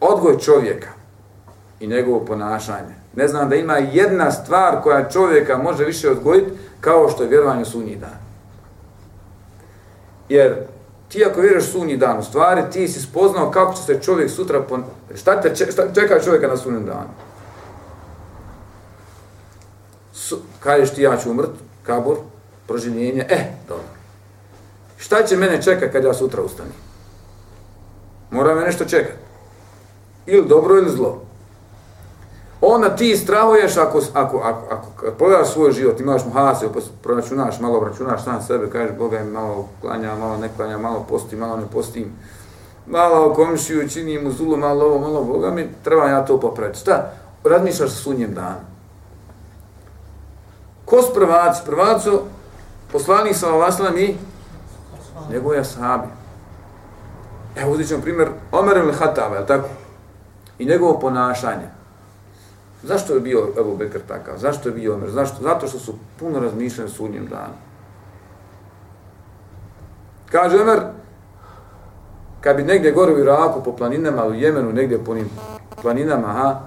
[0.00, 0.88] odgoj čovjeka
[1.80, 6.50] i njegovo ponašanje, ne znam da ima jedna stvar koja čovjeka može više odgojiti
[6.80, 8.18] kao što je vjerovanje u sunji dan.
[10.28, 10.54] Jer
[11.08, 14.62] ti ako vjeruješ sunji dan, u stvari ti si spoznao kako će se čovjek sutra,
[14.62, 14.84] pon...
[15.14, 17.08] šta te šta čeka čovjeka na sunjem danu?
[20.12, 21.50] Su, kažeš ti ja ću umrt,
[21.82, 22.16] kabur,
[22.70, 23.84] proživljenje, e, dobro.
[24.96, 26.72] Šta će mene čekat kad ja sutra ustanem?
[28.30, 29.16] Mora me nešto čekat.
[30.26, 31.22] Ili dobro ili zlo.
[32.60, 36.66] Onda ti strahuješ ako, ako, ako, ako pogledaš svoj život, imaš mu hase,
[37.02, 41.36] proračunaš, malo računaš sam sebe, kažeš Boga mi malo klanja, malo ne klanja, malo posti,
[41.36, 42.12] malo ne postim,
[42.86, 46.78] malo komšiju, čini mu zulu, malo ovo, malo Boga mi, treba ja to popraviti.
[46.78, 47.12] Šta?
[47.44, 48.56] Razmišljaš sa sunjem dan.
[50.84, 51.62] Ko su prvaci?
[51.66, 52.22] Prvacu,
[52.92, 54.16] poslanik sa Allahom i
[55.30, 56.08] njegove ashabi.
[57.56, 59.68] Evo uzit ćemo primjer Omer ibn Hatava, je tako?
[60.58, 61.68] I njegovo ponašanje.
[62.82, 64.38] Zašto je bio Ebu Bekr takav?
[64.38, 65.10] Zašto je bio Omer?
[65.10, 65.42] Zašto?
[65.42, 67.54] Zato što su puno razmišljeni sudnjem danu.
[70.30, 70.80] Kaže Omer,
[72.40, 75.30] kad bi negdje gore u Iraku po planinama, u Jemenu, negdje po njim
[75.82, 76.60] planinama, ha,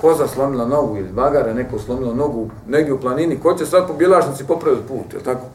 [0.00, 3.92] koza slomila nogu ili bagara neko slomilo nogu negdje u planini, ko će sad po
[3.94, 5.46] bilašnici popraviti put, jel tako?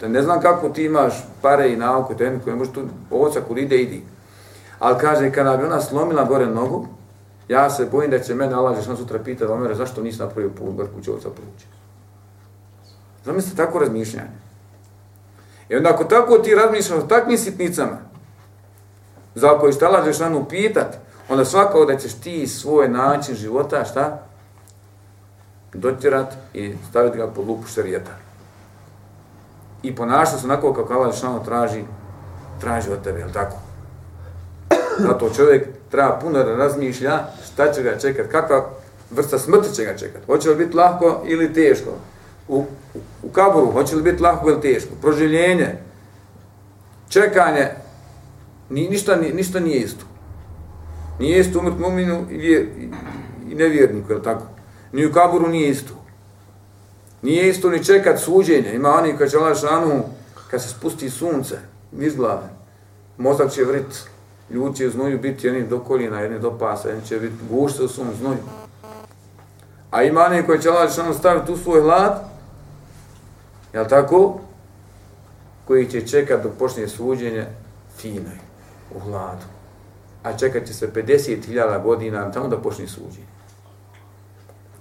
[0.00, 3.58] Te ne znam kako ti imaš pare i nauku, te ne možeš tu ovoca kud
[3.58, 4.02] ide, idi.
[4.78, 6.86] Ali kaže, kada bi ona slomila gore nogu,
[7.48, 10.76] ja se bojim da će mene Allah Žešan sutra pitati, Omere, zašto nisi napravio put
[10.76, 11.66] gore kuće ovoca pruće?
[13.24, 14.30] Zamislite tako razmišljanje.
[15.68, 17.98] I onda ako tako ti razmišljaš o takvim sitnicama,
[19.34, 20.98] za koje će Allah Žešan pitati,
[21.28, 24.22] onda svakako da ćeš ti svoj način života, šta?
[25.74, 28.12] Dotjerat i staviti ga pod lupu šarijeta.
[29.82, 31.84] I ponašati se onako kako Allah Žešanu traži
[32.60, 33.56] traži od tebe, jel tako?
[34.98, 37.18] Zato čovjek treba puno da razmišlja
[37.52, 38.70] šta će ga čekat, kakva
[39.10, 40.26] vrsta smrti će ga čekat.
[40.26, 41.90] Hoće li biti lahko ili teško?
[42.48, 42.64] U,
[43.22, 44.90] u kaburu, hoće li biti lahko ili teško?
[45.00, 45.78] Proživljenje,
[47.08, 47.68] čekanje,
[48.70, 50.04] ni, ništa, ni, ništa nije isto.
[51.18, 52.66] Nije isto umrt muminu i, vjer,
[53.48, 54.44] i, nevjerniku, je tako?
[54.92, 55.94] Ni u kaburu nije isto.
[57.22, 58.72] Nije isto ni čekat suđenje.
[58.74, 60.02] Ima oni kad će lašanu,
[60.50, 61.58] kad se spusti sunce,
[61.92, 62.48] iz glave,
[63.18, 64.08] mozak će vrit,
[64.50, 67.88] ljudi će znoju biti jedni do koljena, jedni do pasa, jedni će biti gušte u
[67.88, 68.38] svom znoju.
[69.90, 72.24] A ima oni koji će lašanu staviti u svoj hlad,
[73.72, 74.40] jel tako?
[75.64, 77.46] Koji će čekat dok počne suđenje,
[77.96, 78.38] finoj,
[78.96, 79.57] u hladu.
[80.22, 83.26] A čekat će se 50.000 godina tamo da počne suđenje.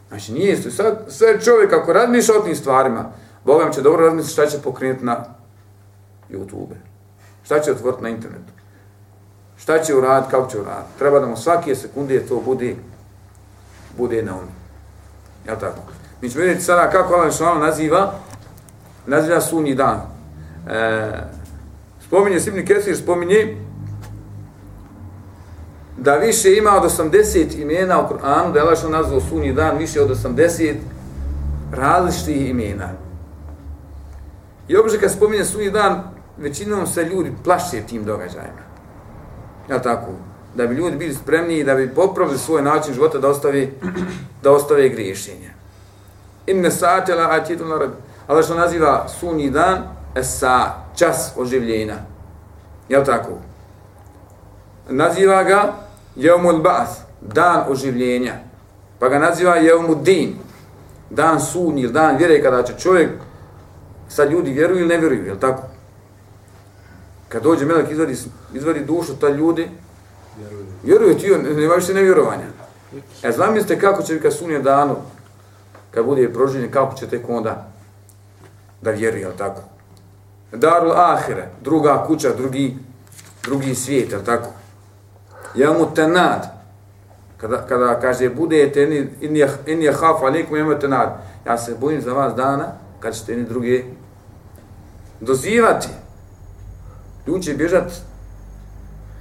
[0.10, 0.72] Znači nije isto.
[0.72, 3.12] Sad, sve čovjek ako razmišlja o tim stvarima,
[3.48, 5.26] Bogam će dobro razmisliti šta će pokrenuti na
[6.30, 6.76] YouTube.
[7.44, 8.54] Šta će otvoriti na internetu.
[9.58, 10.98] Šta će uraditi, kako će uraditi.
[11.00, 12.76] Treba da mu svake sekunde to bude,
[13.98, 14.52] bude na umu.
[15.48, 15.82] Ja tako.
[16.22, 18.14] Mi ćemo vidjeti sada kako ovaj Allah Šalama naziva,
[19.06, 20.02] naziva sunji dan.
[20.70, 21.12] E,
[22.08, 23.67] spominje Sibni Kesir, spominje
[25.98, 30.02] da više ima od 80 imena u Kur'anu, da je Allah nazvao sunji dan više
[30.02, 30.76] od 80
[31.72, 32.90] različitih imena.
[34.68, 36.04] I obično kad spominje sunji dan,
[36.38, 38.68] većinom se ljudi plaše tim događajima.
[39.70, 40.08] Ja tako?
[40.56, 43.68] Da bi ljudi bili spremni i da bi popravili svoj način života da ostave,
[44.44, 45.54] da ostave griješenje.
[46.48, 47.94] Inne satela la rabi.
[48.28, 49.84] Allah što naziva sunji dan,
[50.16, 51.96] esa, čas oživljenja.
[52.90, 53.32] Jel tako?
[54.90, 55.74] Naziva ga
[56.18, 58.34] Jeumul Ba'ath, dan oživljenja.
[59.00, 60.36] Pa ga naziva Jeumul Din,
[61.10, 63.10] dan sunji, dan vjere kada će čovjek,
[64.10, 65.64] sad ljudi vjeruju ili ne vjeruju, je tako?
[67.30, 68.18] Kad dođe melek izvadi,
[68.54, 69.70] izvadi dušu, ta ljudi,
[70.38, 72.46] vjeruju, vjeruju ti, ne vaš se nevjerovanja.
[73.24, 74.96] E, zamislite kako će kad sunje danu,
[75.92, 77.68] kad bude proživljen, kako će tek onda
[78.82, 79.62] da vjeruje, je tako?
[80.52, 82.78] Darul Ahire, druga kuća, drugi,
[83.44, 84.50] drugi svijet, je tako?
[85.56, 86.58] Jemu tenad.
[87.38, 89.06] Kada, kada kaže, budete
[89.68, 91.10] in je haf alikum jemu tenad.
[91.46, 92.66] Ja se bojim za vas dana,
[93.00, 93.84] kad ćete ni druge
[95.20, 95.88] dozivati.
[97.28, 97.92] Ljudi će bježat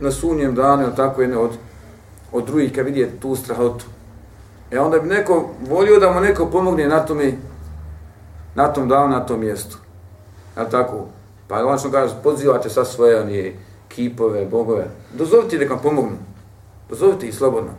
[0.01, 1.51] na sunjem danu, ili tako jedne od,
[2.33, 3.87] od drugih, kad vidje tu strahotu.
[4.71, 7.21] E onda bi neko volio da mu neko pomogne na tom,
[8.55, 9.79] na tom danu, na tom mjestu.
[10.57, 11.07] Ja tako?
[11.49, 13.57] Pa on što kaže, pozivate sa svoje onije,
[13.89, 14.87] kipove, bogove.
[15.15, 16.17] Dozovite da vam pomognu.
[16.89, 17.71] Dozovite ih slobodno.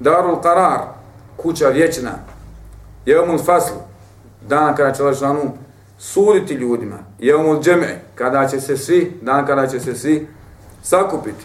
[0.00, 0.80] Darul Karar,
[1.36, 2.10] kuća vječna.
[3.06, 3.74] Jevmul Fasl,
[4.48, 5.52] dan kada će Lašanu
[5.98, 6.98] suditi ljudima.
[7.18, 10.28] Jevmul Džeme, kada će se svi, dan kada će se svi
[10.82, 11.44] sakupiti.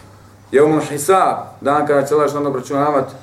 [0.52, 3.14] Jevmul Hisab, dan kada će Lašanu obračunavati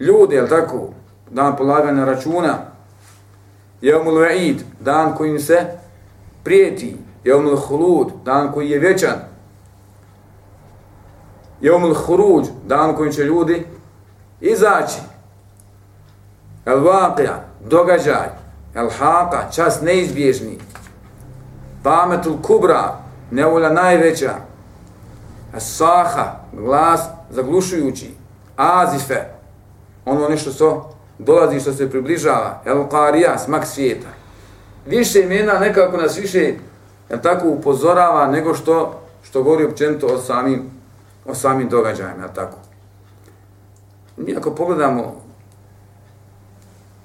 [0.00, 0.88] ljudi, jel tako?
[1.30, 2.58] Dan polaganja računa.
[3.80, 5.66] Jevmul Va'id, dan kojim se
[6.44, 6.96] prijeti.
[7.26, 9.14] Jeumul Hulud, dan koji je vječan.
[11.60, 13.66] Jeumul Huruđ, dan kojim će ljudi
[14.40, 15.00] izaći.
[16.66, 17.34] El Vaqija,
[17.64, 18.28] događaj.
[18.74, 20.58] El Haqa, čas neizbježni.
[21.82, 22.98] Pametul Kubra,
[23.30, 24.34] nevolja najveća.
[25.56, 28.14] Es Saha, glas zaglušujući.
[28.56, 29.24] Azife,
[30.04, 32.62] ono nešto što dolazi, što se približava.
[32.64, 34.08] El Qarija, smak svijeta.
[34.86, 36.54] Više imena nekako nas više
[37.10, 40.70] jel tako upozorava nego što što govori općenito o samim
[41.26, 42.56] o samim događajima, jel tako.
[44.16, 45.14] Mi ako pogledamo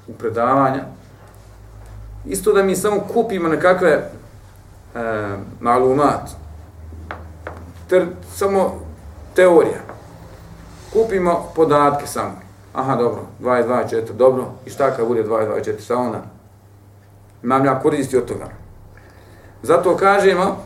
[0.07, 0.83] u predavanja,
[2.25, 4.09] isto da mi samo kupimo nekakve e,
[5.59, 6.29] malumat,
[7.89, 8.79] ter, samo
[9.35, 9.81] teorija.
[10.93, 12.41] Kupimo podatke samo.
[12.73, 14.45] Aha, dobro, 2 2 4, dobro.
[14.65, 16.21] I šta kad bude 2 2 4, šta onda?
[17.43, 18.61] Imam ja koristi od toga.
[19.63, 20.63] Zato kažemo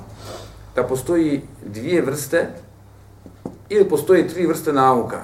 [0.75, 2.49] da postoji dvije vrste
[3.69, 5.21] ili postoji tri vrste nauka.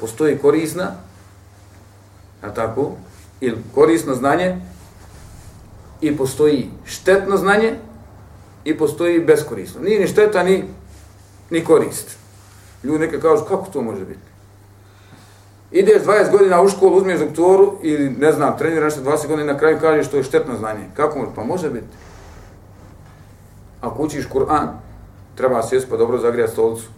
[0.00, 0.92] Postoji korisna,
[2.42, 2.92] a tako,
[3.40, 4.60] ili korisno znanje,
[6.00, 7.74] i postoji štetno znanje,
[8.64, 9.80] i postoji beskorisno.
[9.80, 10.64] Nije ni šteta, ni,
[11.50, 12.16] ni korist.
[12.82, 14.35] Ljudi neka kažu, kako to može biti?
[15.70, 19.58] Ideš 20 godina u školu, uzmeš doktoru ili ne znam, treniraš se 20 godina na
[19.58, 20.88] kraju kažeš što je štetno znanje.
[20.94, 21.30] Kako može?
[21.34, 21.86] Pa može biti.
[23.80, 24.68] Ako učiš Kur'an,
[25.34, 26.88] treba se pa dobro zagrijati stolicu.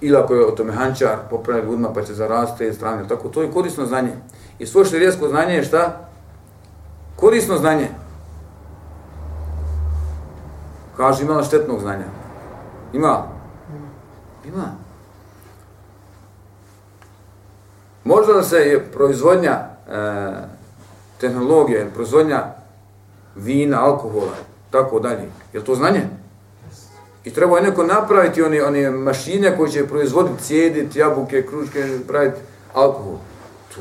[0.00, 3.08] Ili ako je to mehančar, popravljati ljudima pa će zarasti te strane.
[3.08, 4.12] Tako, to je korisno znanje.
[4.58, 6.08] I svoje širijesko znanje je šta?
[7.16, 7.88] Korisno znanje.
[10.96, 12.06] Kaže, ima li štetnog znanja?
[12.92, 13.22] Ima?
[14.44, 14.81] Ima.
[18.04, 19.66] Možda da se je proizvodnja e,
[21.20, 22.44] tehnologije, proizvodnja
[23.36, 24.36] vina, alkohola,
[24.70, 25.28] tako dalje.
[25.52, 26.02] Je to znanje?
[27.24, 32.40] I treba je neko napraviti one, one mašine koje će proizvoditi, cijediti jabuke, kruške, praviti
[32.74, 33.16] alkohol.
[33.74, 33.80] To,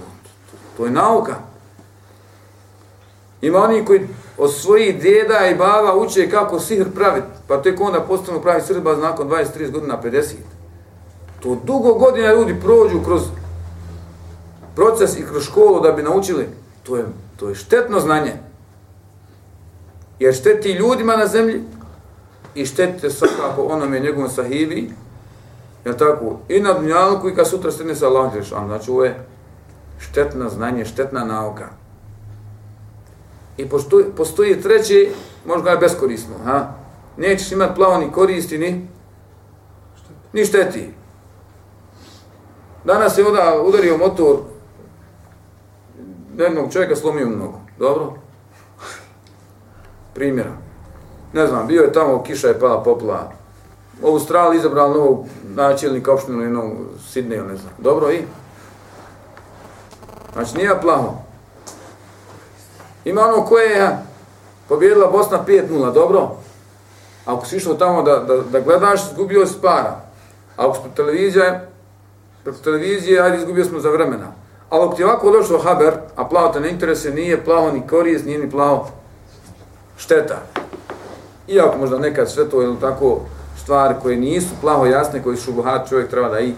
[0.52, 1.36] to, to je nauka.
[3.42, 4.08] Ima oni koji
[4.38, 8.96] od svojih djeda i baba uče kako sihr praviti, pa tek onda postanu pravi srba
[8.96, 10.34] nakon 20-30 godina, 50.
[11.40, 13.22] To dugo godina ljudi prođu kroz
[14.76, 16.48] proces i kroz školu da bi naučili.
[16.84, 17.06] To je,
[17.38, 18.34] to je štetno znanje.
[20.20, 21.64] Jer šteti ljudima na zemlji
[22.56, 24.92] i štetite svakako onome njegovom sahibi,
[25.86, 28.68] jel tako, i na dunjalku i kad sutra stane sa Allahom Đelešanu.
[28.68, 29.26] Znači ovo je
[30.00, 31.70] štetno znanje, štetna nauka.
[33.58, 35.12] I postoji, postoji treći,
[35.46, 36.74] možda je beskorisno, ha?
[37.18, 38.88] Nećeš imati plavo ni koristi, ni,
[40.34, 40.94] ni šteti.
[42.86, 44.38] Danas je onda udario motor
[46.38, 47.60] jednog čovjeka slomio mnogo.
[47.80, 48.13] Dobro?
[50.13, 50.52] Primjera.
[51.34, 53.32] Ne znam, bio je tamo, kiša je pala popla.
[54.02, 56.72] U Australiji izabrao novog načelnika opštinu jednog
[57.12, 57.74] Sidneja, ne znam.
[57.78, 58.22] Dobro i?
[60.34, 61.13] Znači nije plaho.
[63.06, 63.98] Ima ono koje je
[64.70, 66.30] pobjedila Bosna 5-0, dobro?
[67.26, 70.02] Ako si išao tamo da, da, da gledaš, izgubio si para.
[70.58, 71.67] Ako smo televizije,
[72.44, 74.31] preko televizije, ajde izgubio smo za vremena.
[74.72, 78.26] Ali ako ti ovako došlo haber, a plavo te ne interese, nije plavo ni korist,
[78.26, 78.90] nije ni plavo
[79.98, 80.38] šteta.
[81.48, 83.20] Iako možda nekad sve to je tako
[83.58, 86.54] stvari koje nisu plavo jasne, koji su buhat čovjek treba da i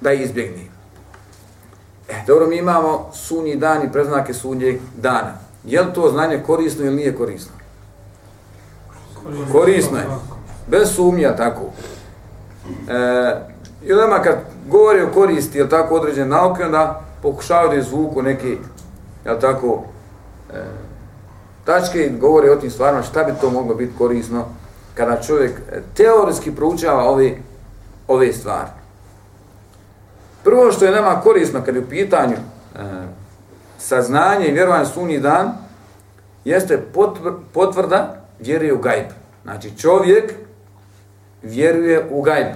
[0.00, 0.64] da izbjegne.
[2.08, 5.34] E, dobro, mi imamo sunji dan i preznake sunjeg dana.
[5.64, 7.52] Je li to znanje korisno ili nije korisno?
[9.52, 10.06] Korisno je.
[10.66, 11.62] Bez sumnja, tako.
[12.88, 13.34] E,
[13.84, 14.36] I onda kad
[14.68, 18.56] govori o koristi, je tako, određene nauke, onda pokušavaju da izvuku neke,
[19.24, 19.84] jel tako,
[20.52, 20.62] e,
[21.64, 24.44] tačke i govori o tim stvarima šta bi to moglo biti korisno
[24.94, 27.32] kada čovjek e, teorijski proučava ove,
[28.08, 28.70] ove stvari.
[30.44, 32.78] Prvo što je nama korisno kad je u pitanju e,
[33.78, 35.52] saznanje i vjerovanje sunji dan,
[36.44, 36.82] jeste
[37.52, 39.06] potvrda vjeruje u gajb.
[39.42, 40.34] Znači čovjek
[41.42, 42.46] vjeruje u gajb.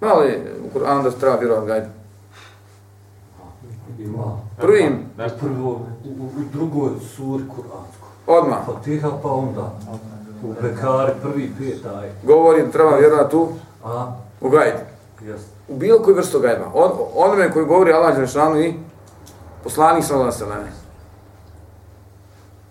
[0.00, 2.05] Malo je u Kur'anu da se treba vjerovati u.
[3.98, 4.38] Ima.
[4.56, 4.98] Prvim.
[5.40, 5.70] Prvo,
[6.04, 8.06] u, u drugoj suri Kur'anskoj.
[8.26, 8.58] Odmah.
[8.66, 9.72] Fatiha pa onda.
[10.42, 12.10] U Bekari prvi pet aj.
[12.22, 13.48] Govori treba vjerovati u,
[13.84, 14.50] A, u
[15.24, 15.40] jes.
[15.68, 16.64] U bilo koju vrstu gajba.
[16.74, 18.74] On, onome koji govori Allah Đelešanu i
[19.62, 20.86] poslanik sallallahu alejhi ve sellem.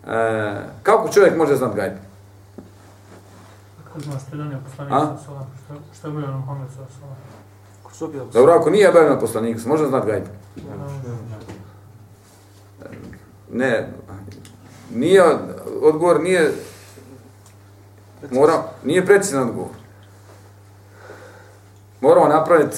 [0.08, 1.94] E, kako čovjek može znati gajb?
[3.84, 7.35] Kako zna stredanje poslanika sa salam, što, što je bio na Muhammed sa salam.
[8.34, 10.24] Dobro, ako nije objavljeno poslanik, se može znati gajb?
[13.52, 13.90] Ne,
[14.94, 15.24] nije,
[15.82, 16.52] odgovor nije,
[18.32, 19.70] mora, nije precizan odgovor.
[22.02, 22.78] Moramo napraviti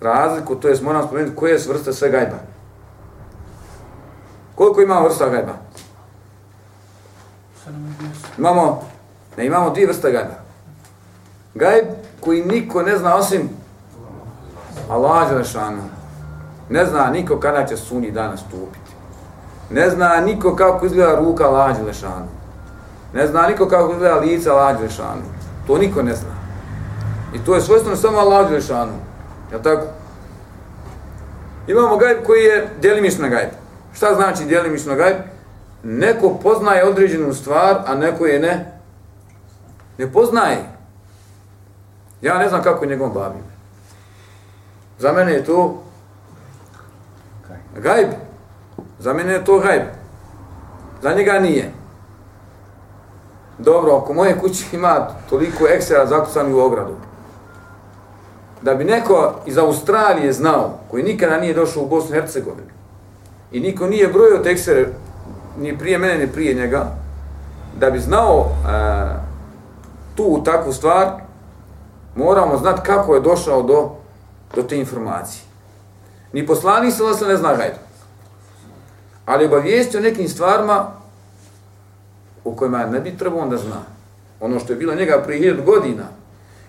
[0.00, 2.36] razliku, to jest moramo spomenuti koje su vrste sve gajba.
[4.54, 5.54] Koliko ima vrsta gajba?
[8.38, 8.82] Imamo,
[9.36, 10.34] ne imamo dvije vrste gajba.
[11.54, 11.84] Gajb
[12.20, 13.59] koji niko ne zna osim
[14.90, 15.82] Allah Đelešanu.
[16.68, 18.90] Ne zna niko kada će sunji danas stupiti.
[19.70, 22.26] Ne zna niko kako izgleda ruka Allah Đelešanu.
[23.14, 25.22] Ne zna niko kako izgleda lica Allah Đelešanu.
[25.66, 26.34] To niko ne zna.
[27.34, 28.92] I to je svojstveno samo Allah Đelešanu.
[29.52, 29.86] Je tako?
[31.66, 33.50] Imamo gajb koji je djelimično gajb.
[33.92, 35.16] Šta znači djelimično gajb?
[35.82, 38.80] Neko poznaje određenu stvar, a neko je ne,
[39.98, 40.64] ne poznaje.
[42.22, 43.49] Ja ne znam kako je njegovom babim.
[45.00, 45.82] Za mene je to
[47.76, 48.08] gajb.
[48.98, 49.82] Za mene je to gajb.
[51.02, 51.72] Za njega nije.
[53.58, 56.94] Dobro, ako moje kući ima toliko ekstra zakucani u ogradu,
[58.62, 62.70] da bi neko iz Australije znao, koji nikada nije došao u Bosnu i Hercegovinu,
[63.52, 64.86] i niko nije brojio te eksere,
[65.58, 66.86] ni prije mene, ni prije njega,
[67.78, 69.14] da bi znao a,
[70.14, 71.08] tu takvu stvar,
[72.14, 73.99] moramo znati kako je došao do,
[74.54, 75.42] do te informacije.
[76.32, 77.78] Ni poslanik se ne zna gajdu.
[79.26, 80.86] Ali obavijesti o nekim stvarima
[82.44, 83.82] u kojima ne bi trebao da zna.
[84.40, 86.04] Ono što je bilo njega prije hiljad godina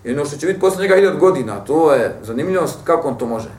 [0.04, 3.26] i ono što će biti posle njega hiljad godina, to je zanimljivost kako on to
[3.26, 3.50] može.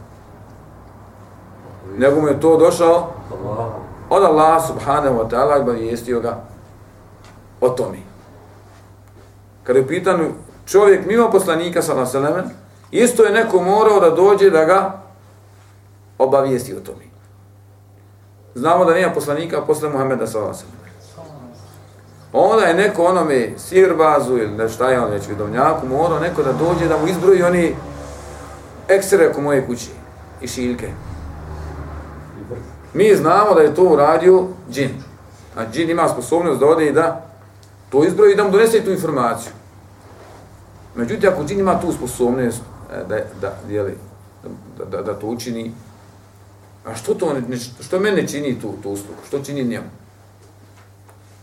[1.99, 3.83] Nego mu je to došao Allah.
[4.11, 6.45] od Allah subhanahu wa ta'ala i obavijestio ga
[7.61, 7.99] o tome.
[9.65, 10.35] kada je pitan pitanju
[10.67, 12.57] čovjek mimo poslanika sallallahu alejhi ve sellem,
[12.93, 15.03] isto je neko morao da dođe da ga
[16.19, 17.05] obavijesti o tome.
[18.55, 20.83] Znamo da nema poslanika posle Muhammeda sa naseleme.
[22.33, 26.53] Onda je neko onome sirbazu ili ne šta je on već vidovnjaku morao neko da
[26.53, 27.77] dođe da mu izbroji oni
[28.89, 29.91] eksere oko moje kuće
[30.41, 30.89] i šiljke.
[32.95, 34.91] Mi znamo da je to uradio džin.
[35.57, 37.27] A džin ima sposobnost da ode i da
[37.91, 39.53] to izbroji i da mu donese tu informaciju.
[40.95, 42.63] Međutim, ako džin ima tu sposobnost
[42.93, 43.97] E, da, da, jeli,
[44.79, 45.73] da, da, da to učini,
[46.85, 49.21] a što to ne, što mene čini tu, tu uslugu?
[49.27, 49.87] Što čini njemu?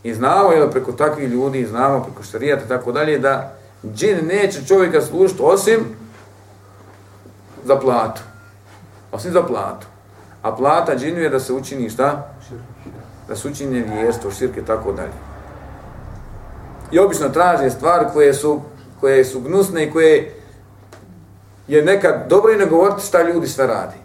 [0.03, 3.55] I znamo jel, preko takvih ljudi, znamo preko šarijata i tako dalje, da
[3.93, 5.79] džin neće čovjeka služiti osim
[7.65, 8.21] za platu.
[9.11, 9.87] Osim za platu.
[10.41, 12.33] A plata džinu je da se učini šta?
[13.27, 15.13] Da se učini vjerstvo, širke i tako dalje.
[16.91, 18.61] I obično traže stvari koje su,
[18.99, 20.38] koje su gnusne i koje
[21.69, 23.97] je nekad dobro i ne govoriti šta ljudi sve radi.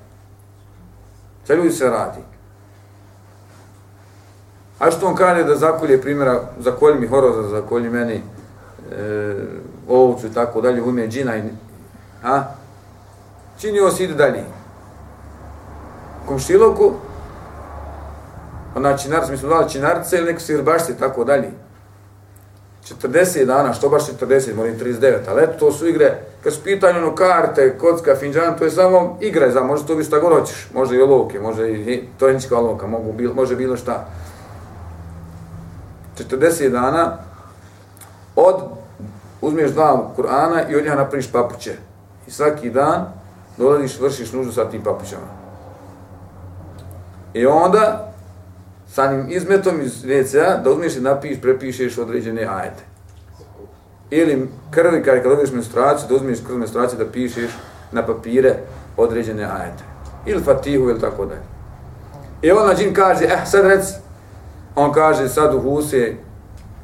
[1.44, 2.20] Šta ljudi sve radi.
[4.78, 9.34] A što on kaže da zakolje primjera, zakolji mi horoza, zakolji meni e,
[9.88, 11.42] ovcu i tako dalje, u ime džina i...
[12.24, 12.42] A?
[13.58, 14.44] Čini ovo se ide dalje.
[16.26, 16.92] Komštiloku,
[18.74, 21.50] ona pa činarca, mi smo dali činarce ili neko sirbašci i tako dalje.
[22.88, 26.98] 40 dana, što baš 40, molim 39, ali eto, to su igre, kad su pitanje
[26.98, 30.68] ono karte, kocka, finđan, to je samo igre, za, može to biti šta god hoćeš,
[30.74, 34.06] može i olovke, može i tojnička olovka, mogu, bil, može bilo šta.
[36.18, 37.18] 40 dana
[38.36, 38.56] od
[39.40, 41.72] uzmeš dva Kur'ana i od njega napraviš papuće.
[42.26, 43.12] I svaki dan
[43.56, 45.26] dolaziš, vršiš nuždu sa tim papućama.
[47.34, 48.13] I onda
[48.94, 52.82] samim izmetom iz WC-a da uzmeš i napiš, prepišeš određene ajete.
[54.10, 57.50] Ili krvi, kada kad dobiješ menstruaciju, da uzmeš krv menstruaciju da pišeš
[57.92, 58.54] na papire
[58.96, 59.84] određene ajete.
[60.26, 61.42] Ili fatihu ili tako dalje.
[62.42, 63.92] I onda džin kaže, eh, sad reci,
[64.76, 66.14] on kaže sad u huse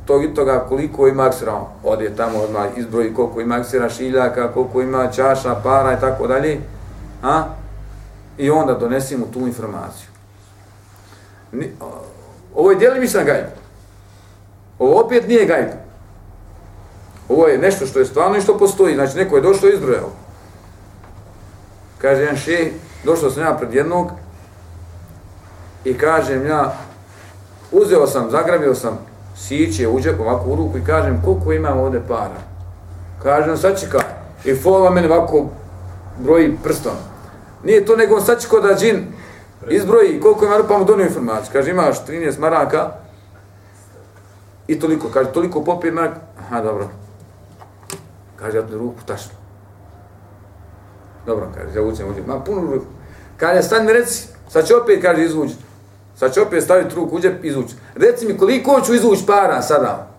[0.06, 4.82] tog i toga koliko ima aksira, ode tamo odmah izbroji koliko ima aksira šiljaka, koliko
[4.82, 6.60] ima čaša, para i tako dalje,
[7.22, 7.44] a?
[8.38, 10.09] I onda donesi mu tu informaciju.
[11.52, 11.72] Ni,
[12.54, 13.46] ovo je dijeli gajb.
[14.78, 15.68] Ovo opet nije gajb.
[17.28, 18.94] Ovo je nešto što je stvarno i što postoji.
[18.94, 20.10] Znači, neko je došlo i izbrojao.
[21.98, 22.70] Kaže jedan še,
[23.04, 24.10] došao sam ja pred jednog
[25.84, 26.76] i kažem ja,
[27.72, 28.98] uzeo sam, zagrabio sam
[29.36, 32.40] siće u džep, ovako u ruku i kažem koliko imam ovde para.
[33.22, 33.86] Kažem, sad će.
[34.44, 35.46] I fola mene ovako
[36.18, 36.92] broji prstom.
[37.64, 39.06] Nije to nego sad će da džin
[39.68, 41.52] izbroji koliko ima pa mu donio informaciju.
[41.52, 42.90] Kaže, imaš 13 maraka
[44.66, 45.08] i toliko.
[45.08, 46.12] Kaže, toliko popir marak.
[46.38, 46.88] Aha, dobro.
[48.36, 49.32] Kaže, ja tu ruku tašno.
[51.26, 52.24] Dobro, kaže, ja uđem, uđem.
[52.26, 52.86] Ma puno ruku.
[53.36, 55.54] Kaže, stani mi reci, sad će opet, kaže, izvući.
[56.16, 57.74] Sad će opet staviti ruku u džep izvući.
[57.94, 60.10] Reci mi koliko ću izvući para sada.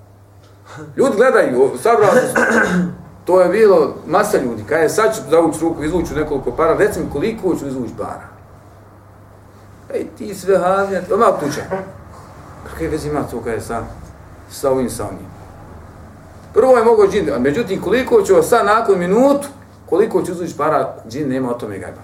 [0.98, 3.02] Ljudi gledaju, sabrao sam.
[3.26, 4.64] To je bilo masa ljudi.
[4.70, 6.78] Kaže, sad ću zavući ruku, izvući nekoliko para.
[6.78, 8.41] Reci mi koliko ću izvući para.
[9.94, 11.62] Ej, ti sve havija, to malo tuče.
[12.70, 13.84] Kakve vezi ima to kada je sa,
[14.52, 15.28] sa ovim sa onim?
[16.54, 19.48] Prvo je mogo džin, a međutim, koliko ću sad nakon minutu,
[19.90, 22.02] koliko ću izvući para, džin nema o tome gajba.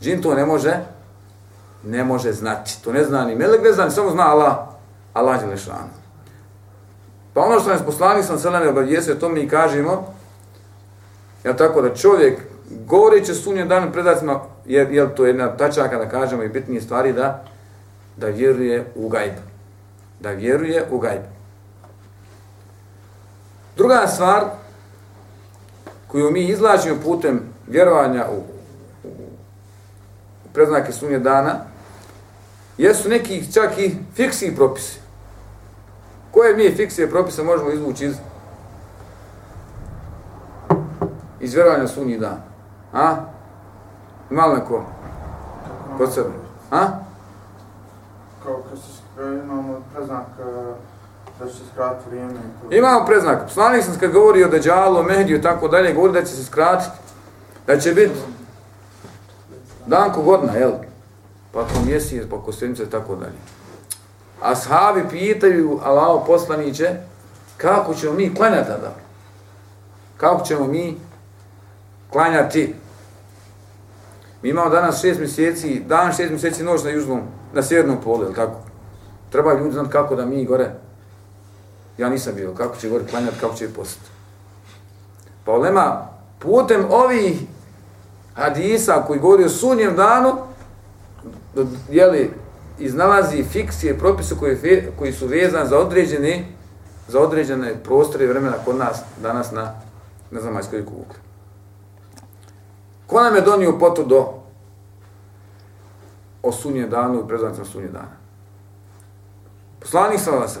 [0.00, 0.76] Džin to ne može,
[1.84, 2.82] ne može znati.
[2.84, 4.56] To ne zna ni Melek, ne zna ni, samo zna Allah,
[5.14, 5.90] Allah je lešan.
[7.34, 10.14] Pa ono što nas poslanik sam selene obavijese, to mi kažemo,
[11.44, 12.40] ja tako da čovjek
[12.86, 17.44] govoreći sunje dan predacima, je, jer to jedna tačaka da kažemo i bitnije stvari da
[18.16, 19.32] da vjeruje u gajb.
[20.20, 21.22] Da vjeruje u gajb.
[23.76, 24.44] Druga stvar
[26.08, 28.36] koju mi izlažimo putem vjerovanja u,
[29.08, 29.12] u,
[30.44, 31.54] u preznake sunje dana,
[32.78, 35.00] jesu neki čak i fiksni propisi.
[36.30, 38.16] Koje mi fiksije propise možemo izvući iz,
[41.40, 42.42] iz vjerovanja sunji dana?
[42.92, 43.16] A?
[44.32, 44.84] Ima li neko?
[45.98, 46.28] Kod sebe?
[46.70, 46.86] A?
[48.42, 50.26] Kao kad se imamo preznak
[51.38, 52.40] da će se skratiti vrijeme.
[52.70, 53.50] Imamo preznak.
[53.50, 56.44] Slanik sam kad govori o Deđalu, o Mehdiju i tako dalje, govori da će se
[56.44, 56.96] skratiti.
[57.66, 58.14] Da će biti
[59.86, 60.72] danko godina, jel?
[61.52, 63.38] Pa ko mjesec, pa ko sedmice i tako dalje.
[64.42, 66.96] A sahabi pitaju Allaho poslaniće,
[67.56, 68.94] kako ćemo mi klanjati tada?
[70.16, 71.00] Kako ćemo mi
[72.10, 72.74] klanjati?
[74.42, 77.20] Mi imamo danas šest mjeseci, dan šest mjeseci noć na južnom,
[77.54, 78.56] na sjevernom polu, ili tako?
[79.30, 80.70] Treba ljudi znati kako da mi gore,
[81.98, 84.10] ja nisam bio, kako će gore klanjati, kako će postati.
[85.44, 87.40] Pa ulema putem ovih
[88.34, 90.36] hadisa koji govori o sunjem danu,
[91.90, 92.30] jeli,
[92.78, 94.56] iznalazi fiksije, propise koji,
[94.98, 96.44] koji su vezani za određene
[97.08, 99.74] za određene prostore i vremena kod nas danas na
[100.32, 101.16] na zemaljskoj kugli.
[103.06, 104.26] Ko nam je donio potvrdu
[106.42, 108.22] o sunje danu i prezvacima sunje dana?
[109.80, 110.58] Poslanik sa vas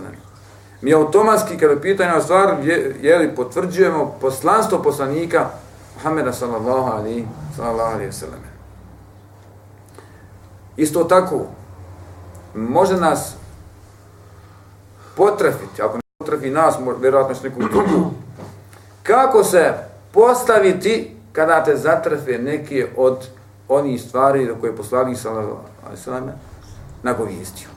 [0.80, 5.50] Mi automatski, kada pitanje stvar, je, je li potvrđujemo poslanstvo poslanika
[5.94, 7.26] Muhammeda sallallahu alaihi
[7.56, 8.40] sallallahu alaihi sallam.
[10.76, 11.46] Isto tako,
[12.54, 13.34] može nas
[15.16, 18.10] potrafiti, ako ne potrafi nas, vjerojatno s nekom drugu,
[19.02, 19.74] kako se
[20.12, 23.28] postaviti kada te zatrafe neke od
[23.68, 25.58] onih stvari do koje je poslanik sallallahu
[27.02, 27.68] nagovijestio.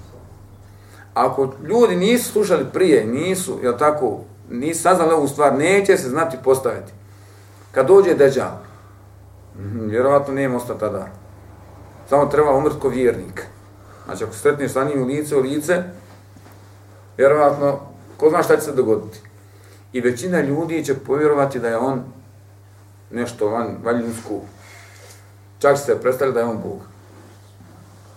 [1.13, 6.37] Ako ljudi nisu slušali prije, nisu, jel tako, nisu saznali ovu stvar, neće se znati
[6.43, 6.93] postaviti.
[7.71, 8.51] Kad dođe deđal,
[9.59, 11.07] mhm, vjerovatno nije ostati tada.
[12.09, 13.45] Samo treba umrt ko vjernik.
[14.05, 15.83] Znači, ako sretneš sa njim u lice u lice,
[17.17, 17.79] vjerovatno,
[18.17, 19.19] ko zna šta će se dogoditi.
[19.93, 22.03] I većina ljudi će povjerovati da je on
[23.11, 24.41] nešto van valjinsku.
[25.59, 26.79] Čak se predstavlja da je on Bog.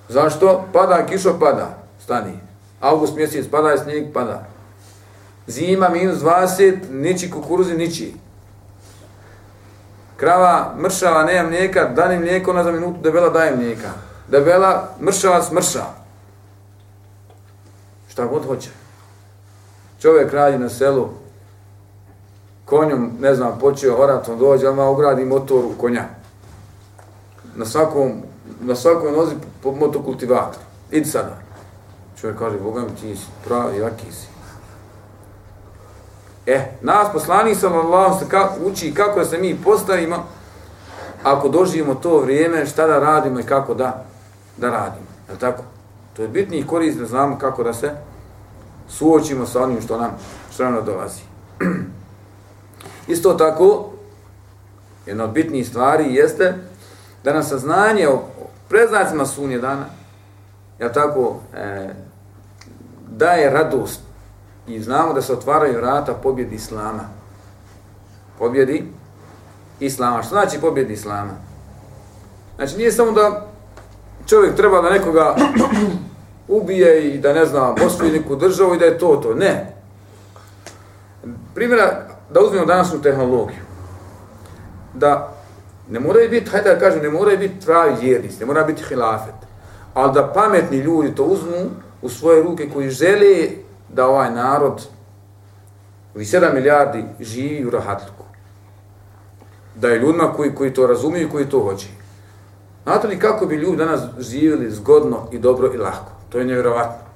[0.09, 0.65] Zašto?
[0.73, 2.41] Pada, kišo pada, stani.
[2.81, 4.47] August mjesec pada je snijeg, pada.
[5.47, 8.15] Zima minus 20, niči kukuruzi, niči.
[10.17, 13.91] Krava mršava, nema mlijeka, dani mlijeko, ona za minutu debela daje mlijeka.
[14.29, 15.85] Debela mršava, smrša.
[18.09, 18.71] Šta god hoće.
[20.01, 21.09] Čovjek radi na selu,
[22.69, 26.05] konjom, ne znam, počeo horatom dođe, ali ugradi motor u konja.
[27.57, 28.13] Na svakom,
[28.61, 30.63] na svakom nozi po motokultivator.
[30.91, 31.39] Idi sada.
[32.21, 34.27] Čovjek kaže, Boga mi ti si pravi, jaki si.
[36.47, 40.27] E, nas poslani sam Allah se ka, uči kako da se mi postavimo
[41.23, 44.05] ako doživimo to vrijeme, šta da radimo i kako da,
[44.57, 45.07] da radimo.
[45.31, 45.63] Je tako?
[46.17, 47.91] To je bitni korist da znamo kako da se
[48.89, 50.11] suočimo sa onim što nam,
[50.55, 51.23] što nam dolazi.
[53.09, 53.91] Isto tako,
[55.07, 56.55] jedna od bitnijih stvari jeste
[57.25, 58.23] da nam saznanje o
[58.69, 59.85] preznacima sunje dana,
[60.79, 61.89] ja tako, e,
[63.09, 64.01] daje radost
[64.67, 67.09] i znamo da se otvaraju vrata pobjedi Islama.
[68.39, 68.85] Pobjedi
[69.81, 70.23] Islama.
[70.23, 71.33] Što znači pobjedi Islama?
[72.57, 73.47] Znači nije samo da
[74.27, 75.37] čovjek treba da nekoga
[76.49, 79.35] ubije i da ne znam, osvoji neku državu i da je to to.
[79.35, 79.77] Ne.
[81.55, 83.63] Primjera, da uzmemo današnju tehnologiju.
[84.95, 85.35] Da
[85.91, 89.35] ne moraju biti, hajde da kažem, ne moraju biti pravi vjernici, ne mora biti hilafet.
[89.95, 91.71] Ali da pametni ljudi to uzmu
[92.03, 93.49] u svoje ruke koji žele
[93.89, 94.89] da ovaj narod
[96.15, 98.25] u 7 milijardi živi u rahatluku.
[99.75, 101.89] Da je ljudima koji, koji to razumiju i koji to hoće.
[102.85, 106.13] Znate li kako bi ljudi danas živjeli zgodno i dobro i lako?
[106.29, 107.09] To je nevjerovatno.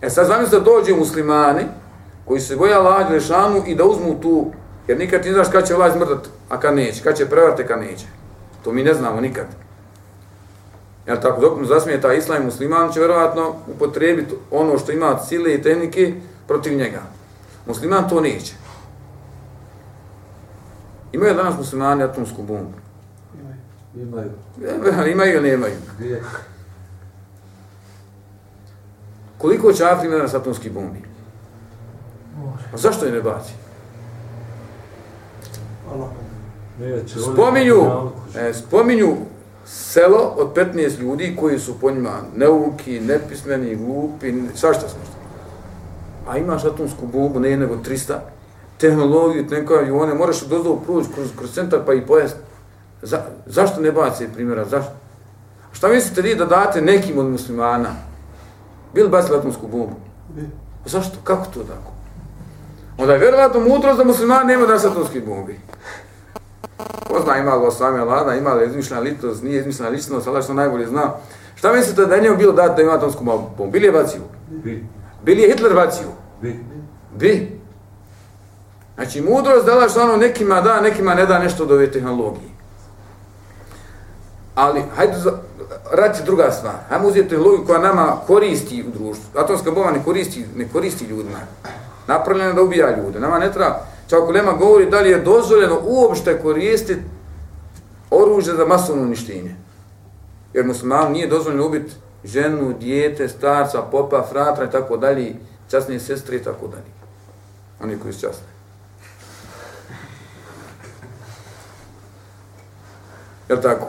[0.00, 1.64] E sad zamislite da dođe muslimani
[2.24, 4.52] koji se boja Allah Lešanu i da uzmu tu,
[4.88, 7.80] jer nikad ti znaš kada će Allah izmrdat, a kad neće, kad će prevrate, kad
[7.80, 8.06] neće.
[8.64, 9.46] To mi ne znamo nikad.
[11.06, 15.18] Jel tako, dok mu zasmije ta islam i musliman će vjerovatno upotrebiti ono što ima
[15.18, 16.14] sile i tehnike
[16.46, 17.02] protiv njega.
[17.66, 18.54] Musliman to neće.
[21.12, 22.78] Imaju danas muslimani atomsku bombu?
[23.96, 24.30] Imaju.
[25.12, 25.74] Imaju ili nemaju?
[29.38, 31.11] Koliko će Afrika danas atomski bombi?
[32.74, 33.52] A zašto je ne baci?
[37.32, 37.82] Spominju,
[38.36, 39.16] e, spominju
[39.64, 45.16] selo od 15 ljudi koji su po njima neuki, nepismeni, glupi, svašta svašta.
[46.28, 48.14] A imaš atomsku bombu, ne nego 300,
[48.78, 52.36] tehnologiju, neka avione, moraš dozdo proći kroz, kroz centar pa i pojest.
[53.02, 54.92] Za, zašto ne baci primjera, zašto?
[55.72, 57.90] Šta mislite vi da date nekim od muslimana?
[58.94, 59.96] Bili bacili atomsku bombu?
[60.34, 60.42] Bi.
[60.86, 61.16] Zašto?
[61.24, 61.91] Kako to tako?
[62.98, 65.60] Onda je vjerovatno mudrost da muslimani nema da se atomski bombi.
[67.08, 70.54] Ko zna ima li osvame Alana, ima li izmišljena ličnost, nije izmišljena ličnost, ali što
[70.54, 71.10] najbolje zna.
[71.54, 73.66] Šta mislite da je njemu bilo dati da ima atomsku bombu?
[73.70, 74.20] Bili je bacio?
[74.48, 74.86] Bi.
[75.22, 76.06] Bili je Hitler bacio?
[76.42, 76.60] Bi.
[77.18, 77.60] Bi.
[78.94, 82.50] Znači, mudrost dala što ono nekima da, nekima ne da nešto od ove tehnologije.
[84.54, 85.14] Ali, hajde,
[85.92, 86.74] radite druga stvar.
[86.88, 89.24] Hajmo uzeti tehnologiju koja nama koristi u društvu.
[89.40, 91.38] Atomska bomba ne koristi, ne koristi ljudima
[92.06, 93.20] napravljena da ubija ljude.
[93.20, 97.02] Nama ne treba, čak Lema govori da li je dozvoljeno uopšte koristiti
[98.10, 99.56] oružje za masovno uništenje.
[100.52, 101.92] Jer musliman nije dozvoljeno ubiti
[102.24, 105.34] ženu, dijete, starca, popa, fratra i tako dalje,
[105.70, 106.92] časne sestre i tako dalje.
[107.82, 108.46] Oni koji su časne.
[113.48, 113.86] Jel tako?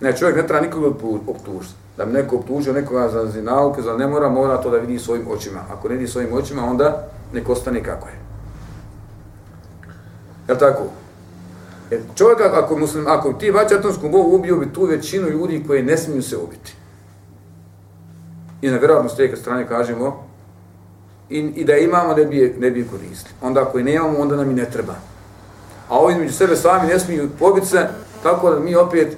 [0.00, 0.88] Ne, čovjek ne treba nikoga
[1.26, 1.74] optužiti.
[1.96, 5.28] Da bi neko optužio nekoga za zinalke, za ne mora, mora to da vidi svojim
[5.30, 5.60] očima.
[5.72, 8.14] Ako ne vidi svojim očima, onda nek ostane kako je.
[10.48, 10.82] Jel tako?
[11.90, 15.82] Jer čovjek, ako, muslim, ako ti vaći atomskom bogu ubio bi tu većinu ljudi koji
[15.82, 16.74] ne smiju se ubiti.
[18.62, 20.26] I na vjerojatno s tijeka strane kažemo
[21.30, 23.34] i, i da imamo ne bi, ne bi koristili.
[23.42, 24.94] Onda ako i nemamo, onda nam i ne treba.
[25.88, 27.88] A ovi među sebe sami ne smiju pobiti se,
[28.22, 29.16] tako da mi opet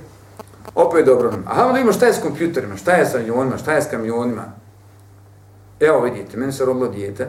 [0.74, 1.44] opet dobro nam.
[1.48, 4.44] A onda ima šta je s kompjuterima, šta je s avionima, šta je s kamionima.
[5.80, 7.28] Evo vidite, meni se rodilo dijete,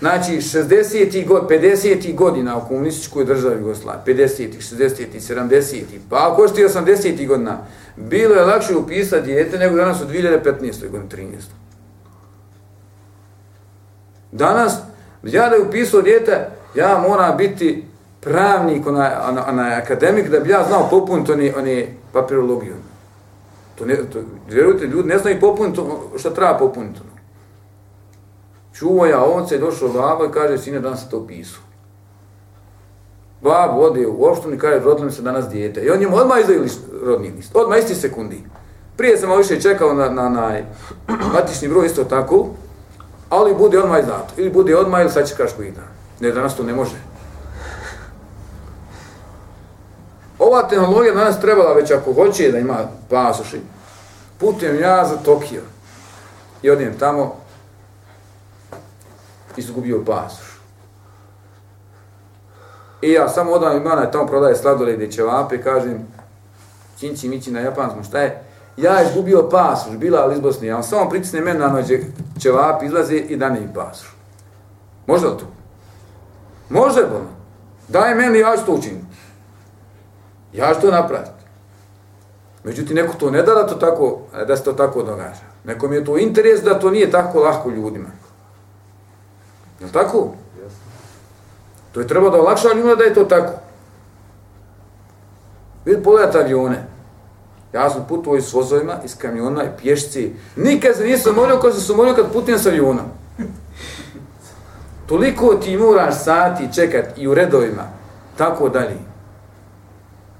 [0.00, 1.26] Znači, 60.
[1.26, 2.14] god, 50.
[2.14, 4.48] godina u komunističkoj državi Jugoslavije, 50.
[4.60, 5.04] 60.
[5.34, 5.82] 70.
[6.10, 7.26] pa ako što je 80.
[7.26, 7.58] godina,
[7.96, 10.90] bilo je lakše upisati dijete nego danas u 2015.
[10.90, 11.56] godini, 13.
[14.32, 14.74] Danas,
[15.22, 17.84] ja da je upisao dijete, ja moram biti
[18.20, 19.10] pravnik, onaj,
[19.48, 22.74] onaj akademik, da bi ja znao popuniti oni, oni papirologiju.
[23.74, 24.18] To ne, to,
[24.48, 25.80] vjerujte, ljudi ne znaju popuniti
[26.18, 27.00] što treba popuniti.
[28.78, 31.60] Čuo ja ovce, došao baba i kaže, sine, danas se to pisu.
[33.40, 35.80] Babo ode u opštinu i kaže, rodilo mi se danas dijete.
[35.80, 38.42] I on njemu odmah izdaju list, rodni list, odmah isti sekundi.
[38.96, 40.60] Prije sam više čekao na, na, na
[41.32, 42.46] matični broj isto tako,
[43.30, 44.34] ali bude odmah izdato.
[44.36, 45.72] Ili bude odmah ili sad će kaš koji
[46.20, 46.96] Ne, danas to ne može.
[50.38, 52.78] Ova tehnologija danas trebala već ako hoće da ima
[53.10, 53.60] pasoši,
[54.38, 55.62] putujem ja za Tokio
[56.62, 57.45] i odijem tamo,
[59.58, 60.60] izgubio pasoš.
[63.02, 66.06] I ja samo odam imana i tamo prodaje sladoled i ćevape, kažem,
[66.98, 68.42] činči mići na japanskom, šta je?
[68.76, 72.00] Ja izgubio pasoš, bila ali iz Bosne, ja samo pritisne mene na nođe
[72.38, 74.16] ćevape, izlaze i dane im pasoš.
[75.06, 75.46] Može li to?
[76.68, 77.30] Može li ono?
[77.88, 79.16] Daj meni, ja ću to učiniti.
[80.52, 81.30] Ja ću to napraviti.
[82.64, 85.44] Međutim, neko to ne da da, to tako, da se to tako događa.
[85.64, 88.08] Nekom je to interes da to nije tako lahko ljudima.
[89.80, 90.34] Je tako?
[91.92, 93.52] To je treba da olakša njima da je to tako.
[95.84, 96.86] Vidite, pogledajte avione.
[97.72, 100.32] Ja sam putovao s vozovima, iz kamiona i pješci.
[100.56, 103.04] Nikad se nisam molio kao se molio kad putujem s avionom.
[105.06, 107.82] Toliko ti moraš sati čekat i u redovima.
[108.36, 108.96] Tako dalje.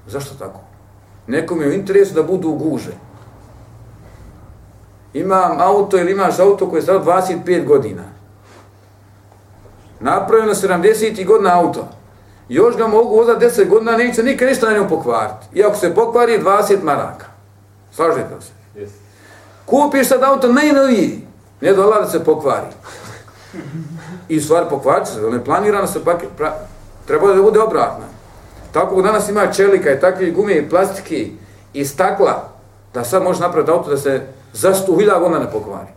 [0.07, 0.59] Zašto tako?
[1.27, 2.91] Nekom je u interesu da budu guže.
[5.13, 8.16] Imam auto ili imaš auto koje je stao 25 godina
[9.99, 11.25] napravljeno 70.
[11.25, 11.87] godina auto,
[12.49, 15.47] još ga mogu vozati 10 godina, neće nikad ništa na njom pokvariti.
[15.53, 17.25] I ako se pokvari, 20 maraka.
[17.91, 18.51] Slažete se?
[18.79, 18.89] Yes.
[19.65, 21.27] Kupiš sad auto najnoviji,
[21.61, 22.67] ne dola da se pokvari.
[24.29, 26.53] I stvar pokvariti se, ne planirano se, pak, pra,
[27.05, 28.05] treba da bude obratno.
[28.71, 31.27] Tako danas ima čelika i takve gume i plastike
[31.73, 32.49] i stakla,
[32.93, 34.21] da sad može napraviti auto da se
[34.53, 35.89] za 100.000 godina ne pokvari.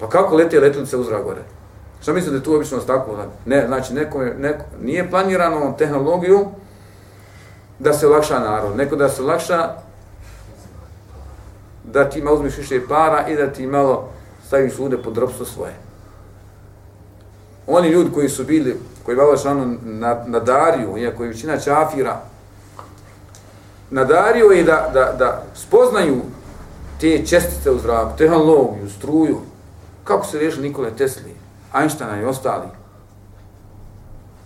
[0.00, 1.42] Pa kako leti letnice uzra gore?
[2.02, 3.16] Što mislite da je tu obično tako?
[3.46, 6.46] Ne, znači, neko, neko, nije planirano tehnologiju
[7.78, 9.70] da se olakša narod, neko da se olakša
[11.84, 14.08] da ti malo uzmiš više para i da ti malo
[14.46, 15.72] staviš ljude pod ropstvo svoje.
[17.66, 22.20] Oni ljudi koji su bili, koji valo šanu na, na Dariju, iako je većina čafira,
[23.90, 26.20] na Dariju je da, da, da spoznaju
[27.00, 29.40] te čestice u zraku, tehnologiju, struju,
[30.04, 31.34] kako se riješili Nikole Tesli,
[31.72, 32.66] Einsteina i ostali.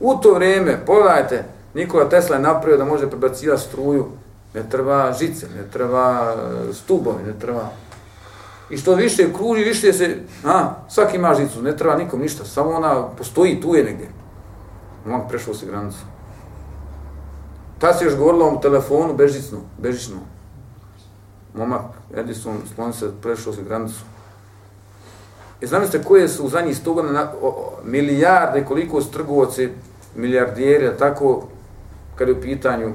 [0.01, 1.45] U to vrijeme, pogledajte,
[1.75, 4.07] Nikola Tesla je napravio da može prebacivati struju,
[4.55, 6.35] ne treba žice, ne treba
[6.70, 7.68] e, stubovi, ne treba...
[8.70, 10.18] I što više kruži, više se...
[10.45, 14.09] A, svaki ima žicu, ne treba nikom ništa, samo ona postoji, tu je negdje.
[15.11, 15.99] On prešao se granicu.
[17.79, 20.16] Ta se još govorila o telefonu bežičnu, bežično.
[21.55, 24.01] Momak Edison sklon se prešao se granicu.
[25.61, 27.33] E, I znam se koje su u zadnjih sto godina
[27.85, 29.69] milijarde, koliko su trgovci,
[30.17, 31.43] milijardijeri, tako,
[32.17, 32.93] kad je u pitanju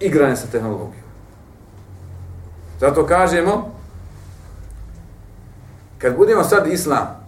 [0.00, 1.10] igranje sa tehnologijom.
[2.80, 3.74] Zato kažemo,
[5.98, 7.26] kad budemo sad islam,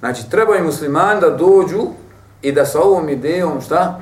[0.00, 1.86] znači treba i muslimani da dođu
[2.42, 4.00] i da sa ovom idejom, šta?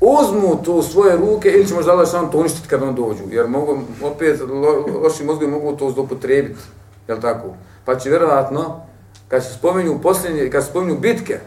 [0.00, 3.48] Uzmu to u svoje ruke ili će možda samo to uništiti kad on dođu, jer
[3.48, 6.60] mogu, opet, lo, loši mozgovi mogu to zdopotrebiti,
[7.08, 7.54] jel tako?
[7.90, 8.80] Pa će vjerovatno,
[9.28, 11.38] kad se spominju posljednje, kad se spominju bitke,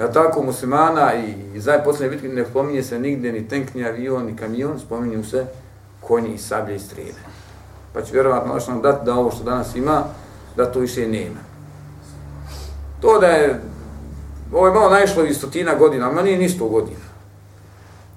[0.00, 3.84] ja tako muslimana i, i za posljednje bitke, ne spominje se nigdje ni tank, ni
[3.84, 5.46] avion, ni kamion, spominju se
[6.00, 7.22] konji i sablje i strele
[7.92, 10.04] Pa će vjerovatno što nam dati da ovo što danas ima,
[10.56, 11.40] da to više nema.
[13.00, 13.60] To da je,
[14.52, 17.06] ovo je malo naišlo iz stotina godina, ali nije nisto godina.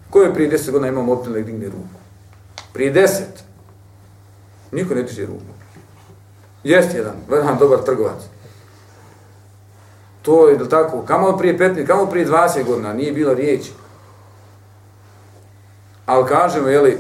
[0.09, 1.99] Ko je prije deset godina imao mobitel da digne ruku?
[2.73, 3.43] Prije deset.
[4.71, 5.54] Niko ne diže ruku.
[6.65, 8.23] Jest jedan, vrhan dobar trgovac.
[10.21, 13.71] To je da tako, kamo prije 15, kamo prije 20 godina, nije bilo riječi.
[16.05, 16.97] Ali kažemo, jeli,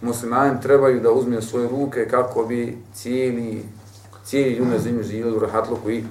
[0.00, 3.64] muslimani trebaju da uzme svoje ruke kako bi cijeli,
[4.24, 6.04] cijeli ljudi na zemlju živjeli u rahatluku i,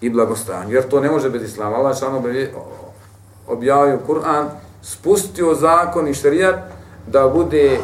[0.00, 0.74] i blagostanju.
[0.74, 1.74] Jer to ne može biti islam.
[1.74, 2.22] Allah šano
[3.46, 4.46] objavio Kur'an,
[4.82, 6.56] spustio zakon i šarijat
[7.06, 7.80] da bude,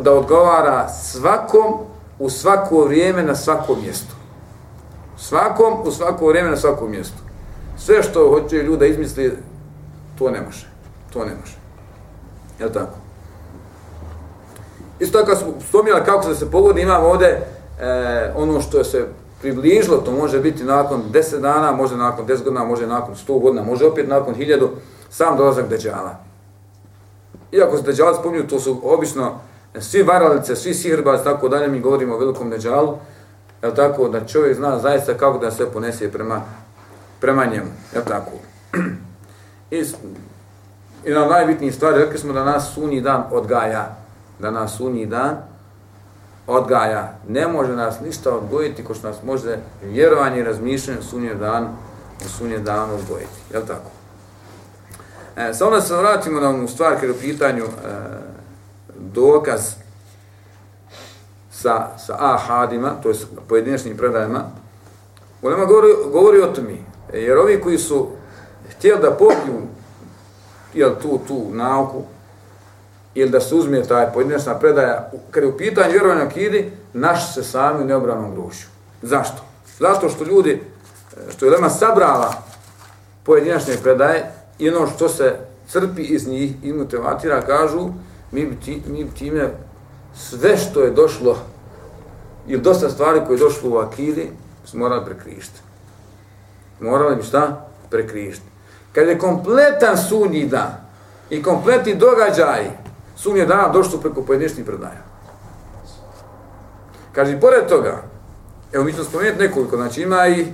[0.00, 1.85] da odgovara svakom
[2.18, 4.14] u svako vrijeme na svakom mjestu.
[5.16, 7.18] Svakom u svako vrijeme na svakom mjestu.
[7.78, 9.38] Sve što hoće ljuda izmisli,
[10.18, 10.66] to ne može.
[11.12, 11.56] To ne može.
[12.60, 12.96] Je tako?
[14.98, 17.28] Isto tako smo kako se se pogodi, imamo ovdje
[17.80, 19.06] e, ono što se
[19.40, 23.62] približilo, to može biti nakon 10 dana, može nakon 10 godina, može nakon 100 godina,
[23.62, 24.68] može opet nakon 1000,
[25.10, 26.16] sam dolazak Deđala.
[27.52, 29.40] Iako se Deđala spomnju, to su obično
[29.80, 32.98] svi varalice, svi sihrbaci, tako dalje, mi govorimo o velikom neđalu,
[33.62, 36.42] je tako, da čovjek zna zaista kako da se ponese prema,
[37.20, 38.30] prema njemu, je tako.
[39.70, 39.84] I,
[41.04, 43.96] I na najbitniji stvari, rekli smo da nas sunji dan odgaja,
[44.38, 45.36] da nas sunji dan
[46.46, 47.12] odgaja.
[47.28, 51.68] Ne može nas ništa odgojiti ko što nas može vjerovanje i razmišljanje sunje dan
[52.38, 53.38] sunje dan odgojiti.
[53.52, 53.90] Je tako?
[55.36, 57.68] E, samo da se vratimo na onu stvar kada je u pitanju e,
[58.98, 59.74] dokaz
[61.50, 63.14] sa, sa ahadima, to je
[63.48, 64.44] pojedinačnim predajama,
[65.42, 66.76] Ulema govori, govori o tome,
[67.12, 68.08] e, jer ovi koji su
[68.70, 69.62] htjeli da popiju
[70.74, 72.02] jel, tu, tu nauku,
[73.14, 77.42] ili da se uzme taj pojedinačna predaja, kad je u pitanju vjerovanja akidi, naš se
[77.42, 78.66] sami u neobranom grušu.
[79.02, 79.42] Zašto?
[79.78, 80.62] Zato što ljudi,
[81.16, 82.34] e, što je Lema sabrala
[83.22, 85.36] pojedinačne predaje i ono što se
[85.68, 87.88] crpi iz njih i motivatira, kažu,
[88.32, 89.50] mi bi, ti, mi bi time
[90.14, 91.36] sve što je došlo
[92.46, 94.30] ili dosta stvari koje je došlo u akidi,
[94.64, 95.60] smo morali prekrišiti.
[96.80, 97.68] Morali bi šta?
[97.90, 98.46] Prekrišiti.
[98.92, 100.72] Kad je kompletan sunji dan
[101.30, 102.70] i kompletni događaj
[103.16, 105.02] sunje dana došlo preko pojedinačnih predaja.
[107.12, 108.02] Kaže, pored toga,
[108.72, 110.46] evo mi ćemo spomenuti nekoliko, znači ima i,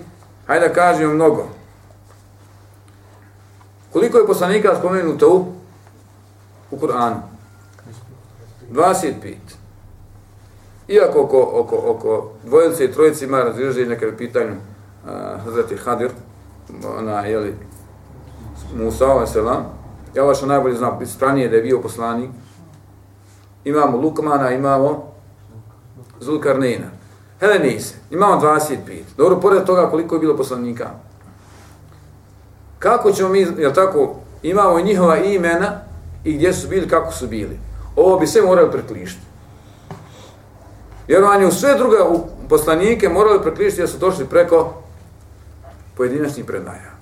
[0.47, 1.49] hajde da kažemo mnogo.
[3.93, 5.53] Koliko je poslanika spomenuto u,
[6.71, 7.32] u Kur'anu?
[8.73, 9.35] 25.
[10.89, 15.11] Iako oko, oko, oko dvojice i trojice ima razvježenje neke pitanju uh,
[15.45, 16.11] Hazreti Hadir,
[16.99, 17.55] ona, jeli,
[18.77, 19.65] Musa, ovaj selam,
[20.15, 22.31] ja vaša najbolje znam, stranije da je bio poslanik,
[23.65, 25.13] imamo Lukmana, imamo
[26.21, 26.87] Zulkarnina.
[27.41, 28.77] Helenise, imamo 25.
[29.17, 30.91] Dobro, pored toga koliko je bilo poslanika.
[32.79, 35.81] Kako ćemo mi, jel tako, imamo njihova imena
[36.25, 37.59] i gdje su bili, kako su bili.
[37.97, 39.27] Ovo bi sve morali preklišiti.
[41.09, 41.97] Vjerovanje u sve druge
[42.49, 44.75] poslanike morali preklišiti jer su došli preko
[45.97, 46.93] pojedinačnih predaja.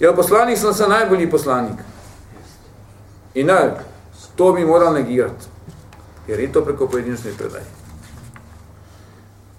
[0.00, 1.78] Jer poslanik sam sa najbolji poslanik.
[3.34, 3.58] I na,
[4.36, 5.46] to bi moral negirati.
[6.26, 7.64] Jer i to preko pojedinačnih predaja.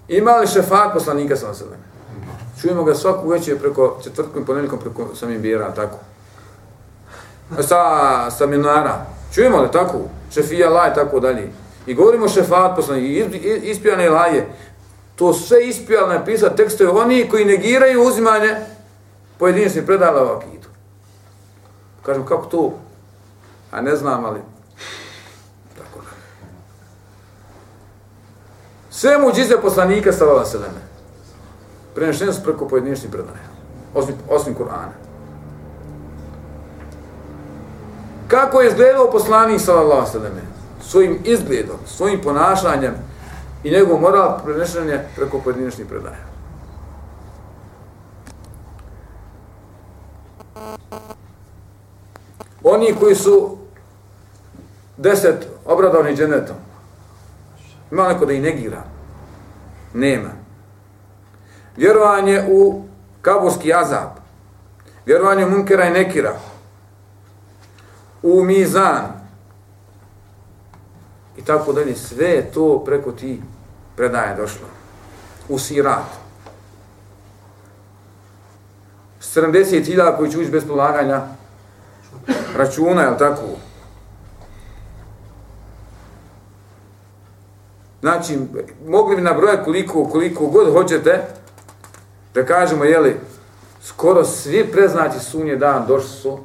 [0.08, 1.82] Ima li šefat poslanika sa naselene?
[2.60, 5.98] Čujemo ga svaku večer preko četvrtkom i ponedjeljkom preko samim bira, tako.
[7.60, 9.17] Sa, sa minara.
[9.34, 9.98] Čujemo li tako?
[10.34, 11.50] Šefija laj, tako dalje.
[11.86, 14.46] I govorimo šefat poslanika, ispijane laje.
[15.16, 18.56] To sve ispijali napisati tekstove oni koji negiraju uzimanje
[19.38, 20.68] pojedinačnih predala u akidu.
[22.02, 22.72] Kažem, kako to?
[23.70, 24.40] A ne znam, ali...
[25.78, 26.10] Tako da.
[28.90, 30.80] Sve mu džize poslanika stavila seleme.
[31.94, 33.48] Prenešene su preko pojedinačnih predaja.
[33.94, 35.07] Osim, osim Kur'ana.
[38.28, 40.46] Kako je izgledao poslanik sallallahu alejhi
[40.82, 42.94] svojim izgledom, svojim ponašanjem
[43.64, 46.28] i njegov moral prenešen je preko pojedinačnih predaja.
[52.64, 53.56] Oni koji su
[54.96, 56.56] deset obradovni dženetom,
[57.90, 58.82] ima neko da ih negira?
[59.94, 60.30] Nema.
[61.76, 62.82] Vjerovanje u
[63.22, 64.10] kaburski azab,
[65.06, 66.34] vjerovanje u munkera i nekira,
[68.22, 69.28] u mizan,
[71.36, 73.40] i tako dalje, sve to preko ti
[73.96, 74.66] predaje došlo.
[75.48, 76.28] U sirat.
[79.20, 81.22] 70.000 koji će ući bez polaganja
[82.56, 83.42] računa, je tako?
[88.00, 88.38] Znači,
[88.86, 91.24] mogli bi nabrojati koliko, koliko god hoćete,
[92.34, 93.16] da kažemo, jeli,
[93.82, 96.38] skoro svi preznati sunje dan došli su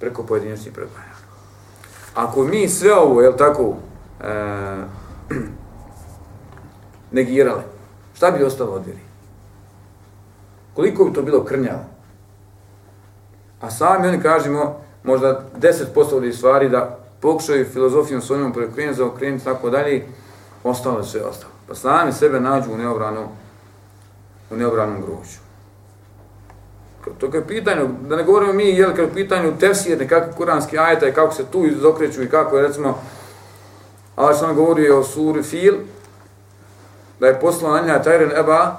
[0.00, 1.16] preko pojedinačnih predaja.
[2.14, 3.74] Ako mi sve ovo, jel tako,
[4.20, 4.76] e,
[7.16, 7.62] negirali,
[8.14, 9.00] šta bi ostalo od vjeri?
[10.74, 11.84] Koliko bi to bilo krnjavo?
[13.60, 19.70] A sami oni kažemo, možda 10% od stvari da pokušaju filozofijom svojom prekrenuti, zaokrenuti, tako
[19.70, 20.06] dalje,
[20.64, 21.52] ostalo sve ostalo.
[21.68, 23.24] Pa sami sebe nađu u neobranom,
[24.50, 25.45] u neobranom grožu.
[27.18, 31.08] To je pitanje, da ne govorimo mi, jel, kad je pitanju tefsije, nekakve kuranske ajeta
[31.08, 33.02] i kako se tu izokreću i kako je, recimo,
[34.16, 35.74] Allah što nam govori o suri Fil,
[37.20, 38.76] da je poslao Anja Tajren Eba,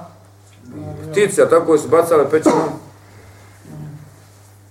[1.10, 2.68] ptice, tako su bacale pećinom,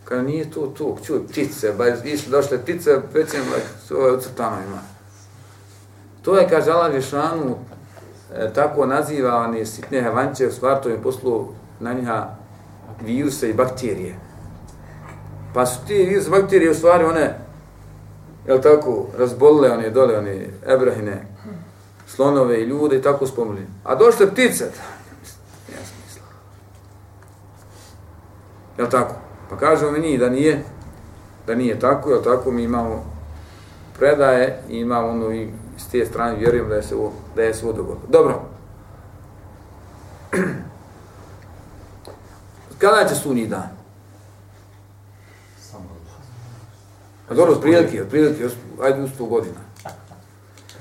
[0.05, 3.47] kada nije to to, čuj, ptice, ba išli došle ptice, pećinom,
[3.89, 4.81] to je ucrtano ima.
[6.21, 7.57] To je, kaže Allah Žešanu,
[8.35, 11.47] e, tako naziva oni sitne hevanče, u stvar to je poslao
[11.79, 12.36] na njiha
[13.01, 14.15] viruse i bakterije.
[15.53, 17.39] Pa su ti viruse i bakterije u stvari one,
[18.47, 21.27] jel tako, razbolile one dole, one ebrahine,
[22.07, 23.67] slonove i ljude i tako spomili.
[23.83, 25.95] A došle ptice, ja smisla.
[26.05, 26.23] mislio.
[28.77, 29.15] Jel tako?
[29.49, 30.63] Pa kažemo mi nije da nije,
[31.47, 33.05] da nije tako, jel tako, mi imamo
[33.99, 37.53] predaje i imamo ono i s te strane vjerujem da je se ovo, da je
[37.53, 38.07] se ovo dogodilo.
[38.09, 38.41] Dobro.
[42.87, 43.69] Kada će sunji dan?
[47.27, 48.47] Pa dobro, od prilike, od prilike,
[48.81, 49.59] ajde u sto godina.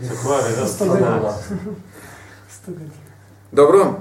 [0.00, 1.38] Se kvare, da stavljala.
[3.52, 3.94] Dobro.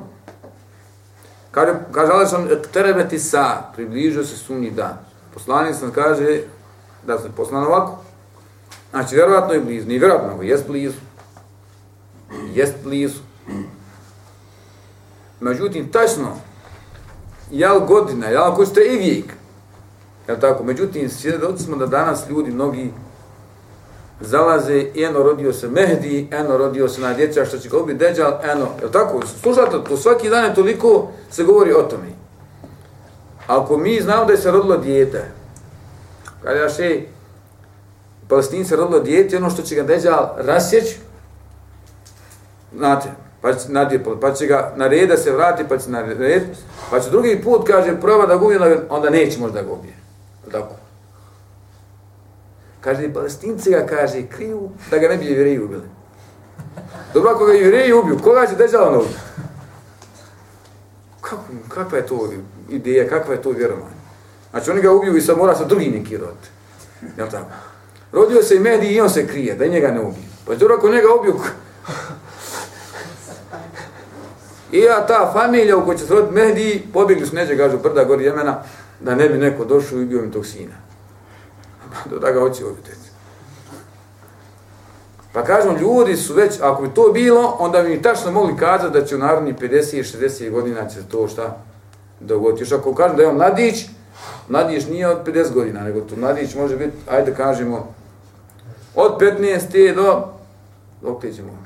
[1.52, 4.98] Kaže, kaže Allah sam, terebeti sa, približio se sunji dan.
[5.34, 6.42] Poslanik sam kaže
[7.08, 7.98] da se poslan ovako.
[8.90, 11.00] Znači, vjerovatno je blizu, nije vjerovatno, nego jest blizu.
[12.54, 13.20] Jest blizu.
[15.40, 16.38] Međutim, tačno,
[17.52, 19.26] jel godina, jel ako ste i vijek,
[20.28, 22.94] jel tako, međutim, svjedoci smo da danas ljudi, mnogi,
[24.22, 28.34] zalaze, eno rodio se Mehdi, eno rodio se na djeca što će ga ubiti Deđal,
[28.44, 32.08] eno, jel tako, slušajte, to svaki dan je toliko se govori o tome.
[33.48, 35.32] Ako mi znamo da je se rodilo dijete,
[36.44, 37.02] kada ja še,
[38.28, 40.98] palestinci rodilo dijete, ono što će ga Deđal rasjeći,
[42.78, 46.44] znate, pa će, nadje, pa će ga narediti da se vrati, pa će red,
[46.90, 48.58] pa će drugi put, kaže, prva da gubi,
[48.90, 49.94] onda neće možda da ubije.
[50.52, 50.76] Tako.
[52.82, 55.84] Kaže, palestinci ga, kaže, kriju da ga ne bi jevreji ubili.
[57.14, 59.20] Dobro, ako ga jevreji ubiju, koga će deđala na ubiju?
[61.22, 62.30] Kako, kakva je to
[62.70, 64.02] ideja, kakva je to vjerovanje?
[64.52, 66.38] Znači, oni ga ubiju i sad mora sa drugi neki rod.
[67.18, 67.52] Jel tako?
[68.12, 70.30] Rodio se i mediji i on se krije, da njega ne ubiju.
[70.46, 71.36] Pa dobro, ako njega ubiju,
[74.72, 78.04] I ja ta familija u kojoj će se roditi Mehdi, pobjegli su neđe, kažu, brda
[78.04, 78.64] gori Jemena,
[79.00, 80.74] da ne bi neko došao i bio mi tog sina.
[82.06, 82.92] Do da ga hoće ubiti.
[85.34, 89.00] Pa kažem, ljudi su već, ako bi to bilo, onda bi mi tačno mogli kazati
[89.00, 91.58] da će u narodni 50-60 godina će to šta
[92.20, 92.64] dogoditi.
[92.64, 93.86] Još ako kažem da je on mladić,
[94.50, 97.94] mladić nije od 50 godina, nego to mladić može biti, ajde kažemo,
[98.96, 100.28] od 15 do,
[101.02, 101.58] dok ćemo,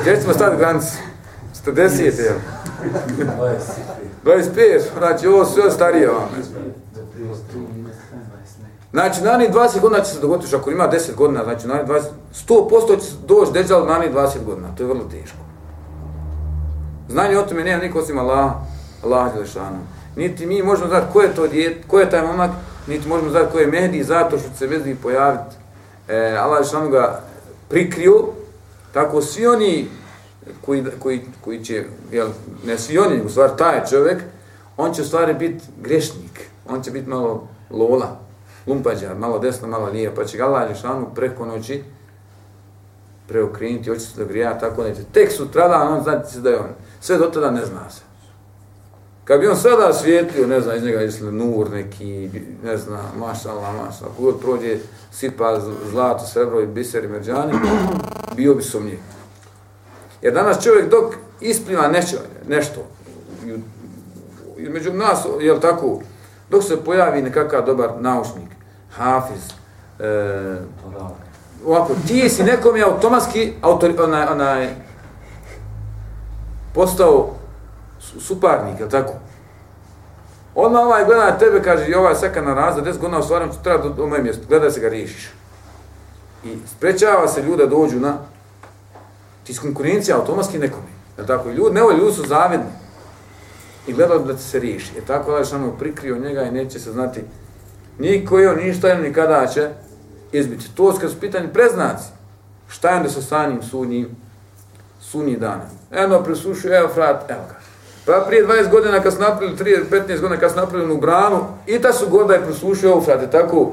[0.00, 1.13] gdje ćemo stati granice?
[1.64, 2.36] 40, jel?
[4.24, 6.28] 25, znači ovo sve starije vam.
[8.92, 11.84] Znači, na njih 20 godina će se dogoditi, ako ima 10 godina, znači na njih
[11.86, 12.02] 20,
[12.48, 15.36] 100% će doći deđal na njih 20 godina, to je vrlo teško.
[17.08, 18.52] Znanje o tome nema niko osim Allah,
[19.04, 19.78] Allah Đelešanu.
[20.16, 22.50] Niti mi možemo znati ko je to djet, ko je taj momak,
[22.86, 25.56] niti možemo znati ko je Mehdi, zato što se vezdi pojaviti.
[26.08, 27.20] E, Allah Đelešanu ga
[27.68, 28.24] prikrio,
[28.92, 29.88] tako svi oni
[30.64, 32.28] koji, koji, koji će, jel,
[32.66, 34.22] ne svi oni, u stvari taj čovjek,
[34.76, 38.20] on će u stvari biti grešnik, on će biti malo lola,
[38.66, 41.82] lumpađa, malo desno, malo lijevo, pa će ga Allah Žešanu preko noći
[43.28, 45.00] preokrenuti, hoće se da grija, tako neće.
[45.12, 46.68] Tek sutra da on znati se da je on.
[47.00, 48.02] Sve do tada ne zna se.
[49.24, 52.30] Kad bi on sada svijetlio, ne znam, iz njega isli nur neki,
[52.64, 54.78] ne znam, mašala, mašala, kogod prođe,
[55.12, 57.52] sipa zlato, srebro i biser i merđani,
[58.36, 58.98] bio bi sumnjiv.
[60.24, 62.16] Jer danas čovjek dok ispliva nešto,
[62.48, 62.86] nešto
[64.56, 66.00] među nas, je tako,
[66.50, 68.48] dok se pojavi nekakav dobar naučnik,
[68.96, 69.52] hafiz,
[69.98, 70.56] e,
[71.66, 74.68] ovako, ti si nekom je automatski autor, onaj, onaj,
[76.74, 77.34] postao
[77.98, 79.12] suparnik, je tako?
[80.54, 83.82] Odmah ovaj gleda na tebe, kaže, i ovaj seka na razda, 10 godina ostvarim, treba
[83.82, 85.30] do, do moje mjesto, gleda se ga riješiš.
[86.44, 88.18] I sprečava se ljuda dođu na
[89.44, 90.86] ti si konkurencija automatski nekome.
[91.18, 91.50] Je tako?
[91.50, 92.72] Ljudi, ne ljudi su zavedni.
[93.86, 94.96] I gledali da se riješi.
[94.96, 97.20] Je tako da samo prikrio njega i neće se znati
[97.98, 99.68] Niko je ništa im nikada će
[100.32, 100.74] izbiti.
[100.74, 102.08] To su kad su pitanje preznaci.
[102.68, 104.08] Šta je onda sa stanjem sudnjim,
[105.00, 105.64] sudnjih dana?
[105.92, 107.54] Eno, presušio, evo frat, evo ga.
[108.06, 111.40] Pa prije 20 godina kad su napravili, 30, 15 godina kad su napravili u branu,
[111.66, 113.72] i ta su goda je presušio, evo frate, tako,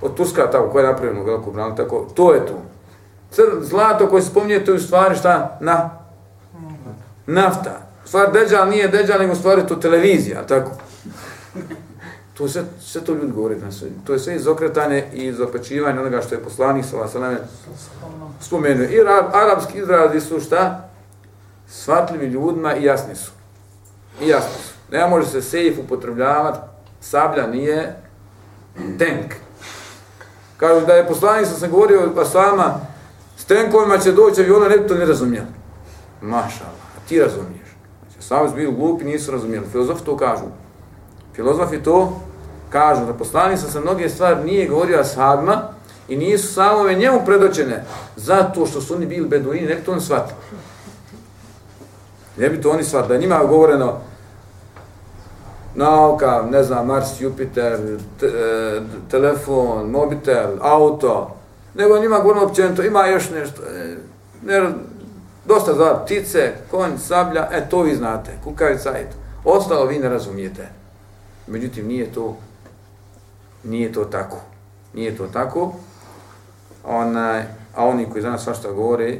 [0.00, 2.62] od Turska tako, koja je napravljena u veliku branu, tako, to je to.
[3.34, 5.58] Cr, zlato koje se spominje, to je u stvari šta?
[5.60, 5.90] Na?
[7.26, 7.80] Nafta.
[8.04, 10.70] U stvari, deđal nije deđal, nego u stvari to televizija, tako.
[12.34, 13.88] To sve, sve to ljudi govori na sve.
[14.06, 17.36] To je sve izokretanje i izopačivanje onoga što je poslanik sa vasaname
[18.40, 18.86] spomenuo.
[18.86, 20.88] I arab, arapski izrazi su šta?
[21.68, 23.30] Svatljivi ljudima i jasni su.
[24.22, 24.74] I jasni su.
[24.92, 26.58] Ne može se sejf upotrebljavati,
[27.00, 27.96] sablja nije
[28.98, 29.34] tank.
[30.56, 32.93] Kažu da je poslanik sam govorio pa sama
[33.44, 35.46] s tenkovima će doći aviona, ne bi to ne razumijeli.
[36.20, 37.68] Maša, a ti razumiješ.
[38.00, 39.66] Znači, sami su bili glupi, nisu razumijeli.
[39.72, 40.44] Filozofi to kažu.
[41.34, 42.20] Filozofi to
[42.70, 45.62] kažu da poslanik sam sa mnoge stvari nije govorio ashabima
[46.08, 47.84] i nisu samome njemu predočene
[48.16, 50.38] zato što su oni bili beduini, ne bi to oni shvatili.
[52.36, 53.14] Ne bi to oni shvatili.
[53.14, 54.00] Da njima je govoreno
[55.74, 58.80] nauka, ne znam, Mars, Jupiter, te, e,
[59.10, 61.36] telefon, mobitel, auto,
[61.74, 63.96] nego njima govorimo općenito, ima još nešto, e,
[64.42, 64.72] ne,
[65.46, 69.16] dosta za ptice, konj, sablja, e, to vi znate, kukavica, eto.
[69.44, 70.68] Ostalo vi ne razumijete.
[71.46, 72.36] Međutim, nije to,
[73.64, 74.36] nije to tako.
[74.94, 75.72] Nije to tako.
[76.84, 77.42] Onaj,
[77.74, 79.18] a oni koji za nas svašta govore,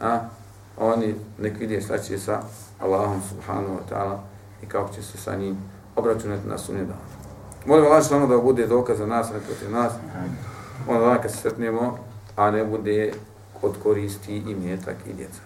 [0.00, 0.20] a,
[0.78, 2.40] oni nek vidje šta će sa
[2.80, 4.16] Allahom subhanahu wa ta'ala
[4.62, 5.56] i kako će se sa njim
[5.96, 7.14] obračunati na sunje dana.
[7.66, 9.92] Molim Allah što da bude dokaz za nas, ne protiv nas.
[10.14, 10.53] Amen.
[10.88, 11.98] Allah kad se sretnemo,
[12.36, 13.12] a ne bude
[13.62, 15.40] od koristi i mjetak i djeca.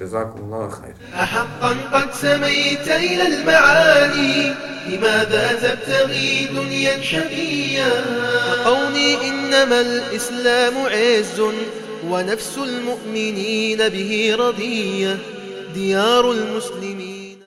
[0.00, 4.54] جزاكم الله خير أحقا قد سميت إلى المعالي
[4.88, 7.90] لماذا تبتغي دنيا شقيا؟
[8.64, 11.40] قومي إنما الإسلام عز
[12.08, 15.18] ونفس المؤمنين به رضية.
[15.74, 17.11] ديار المسلمين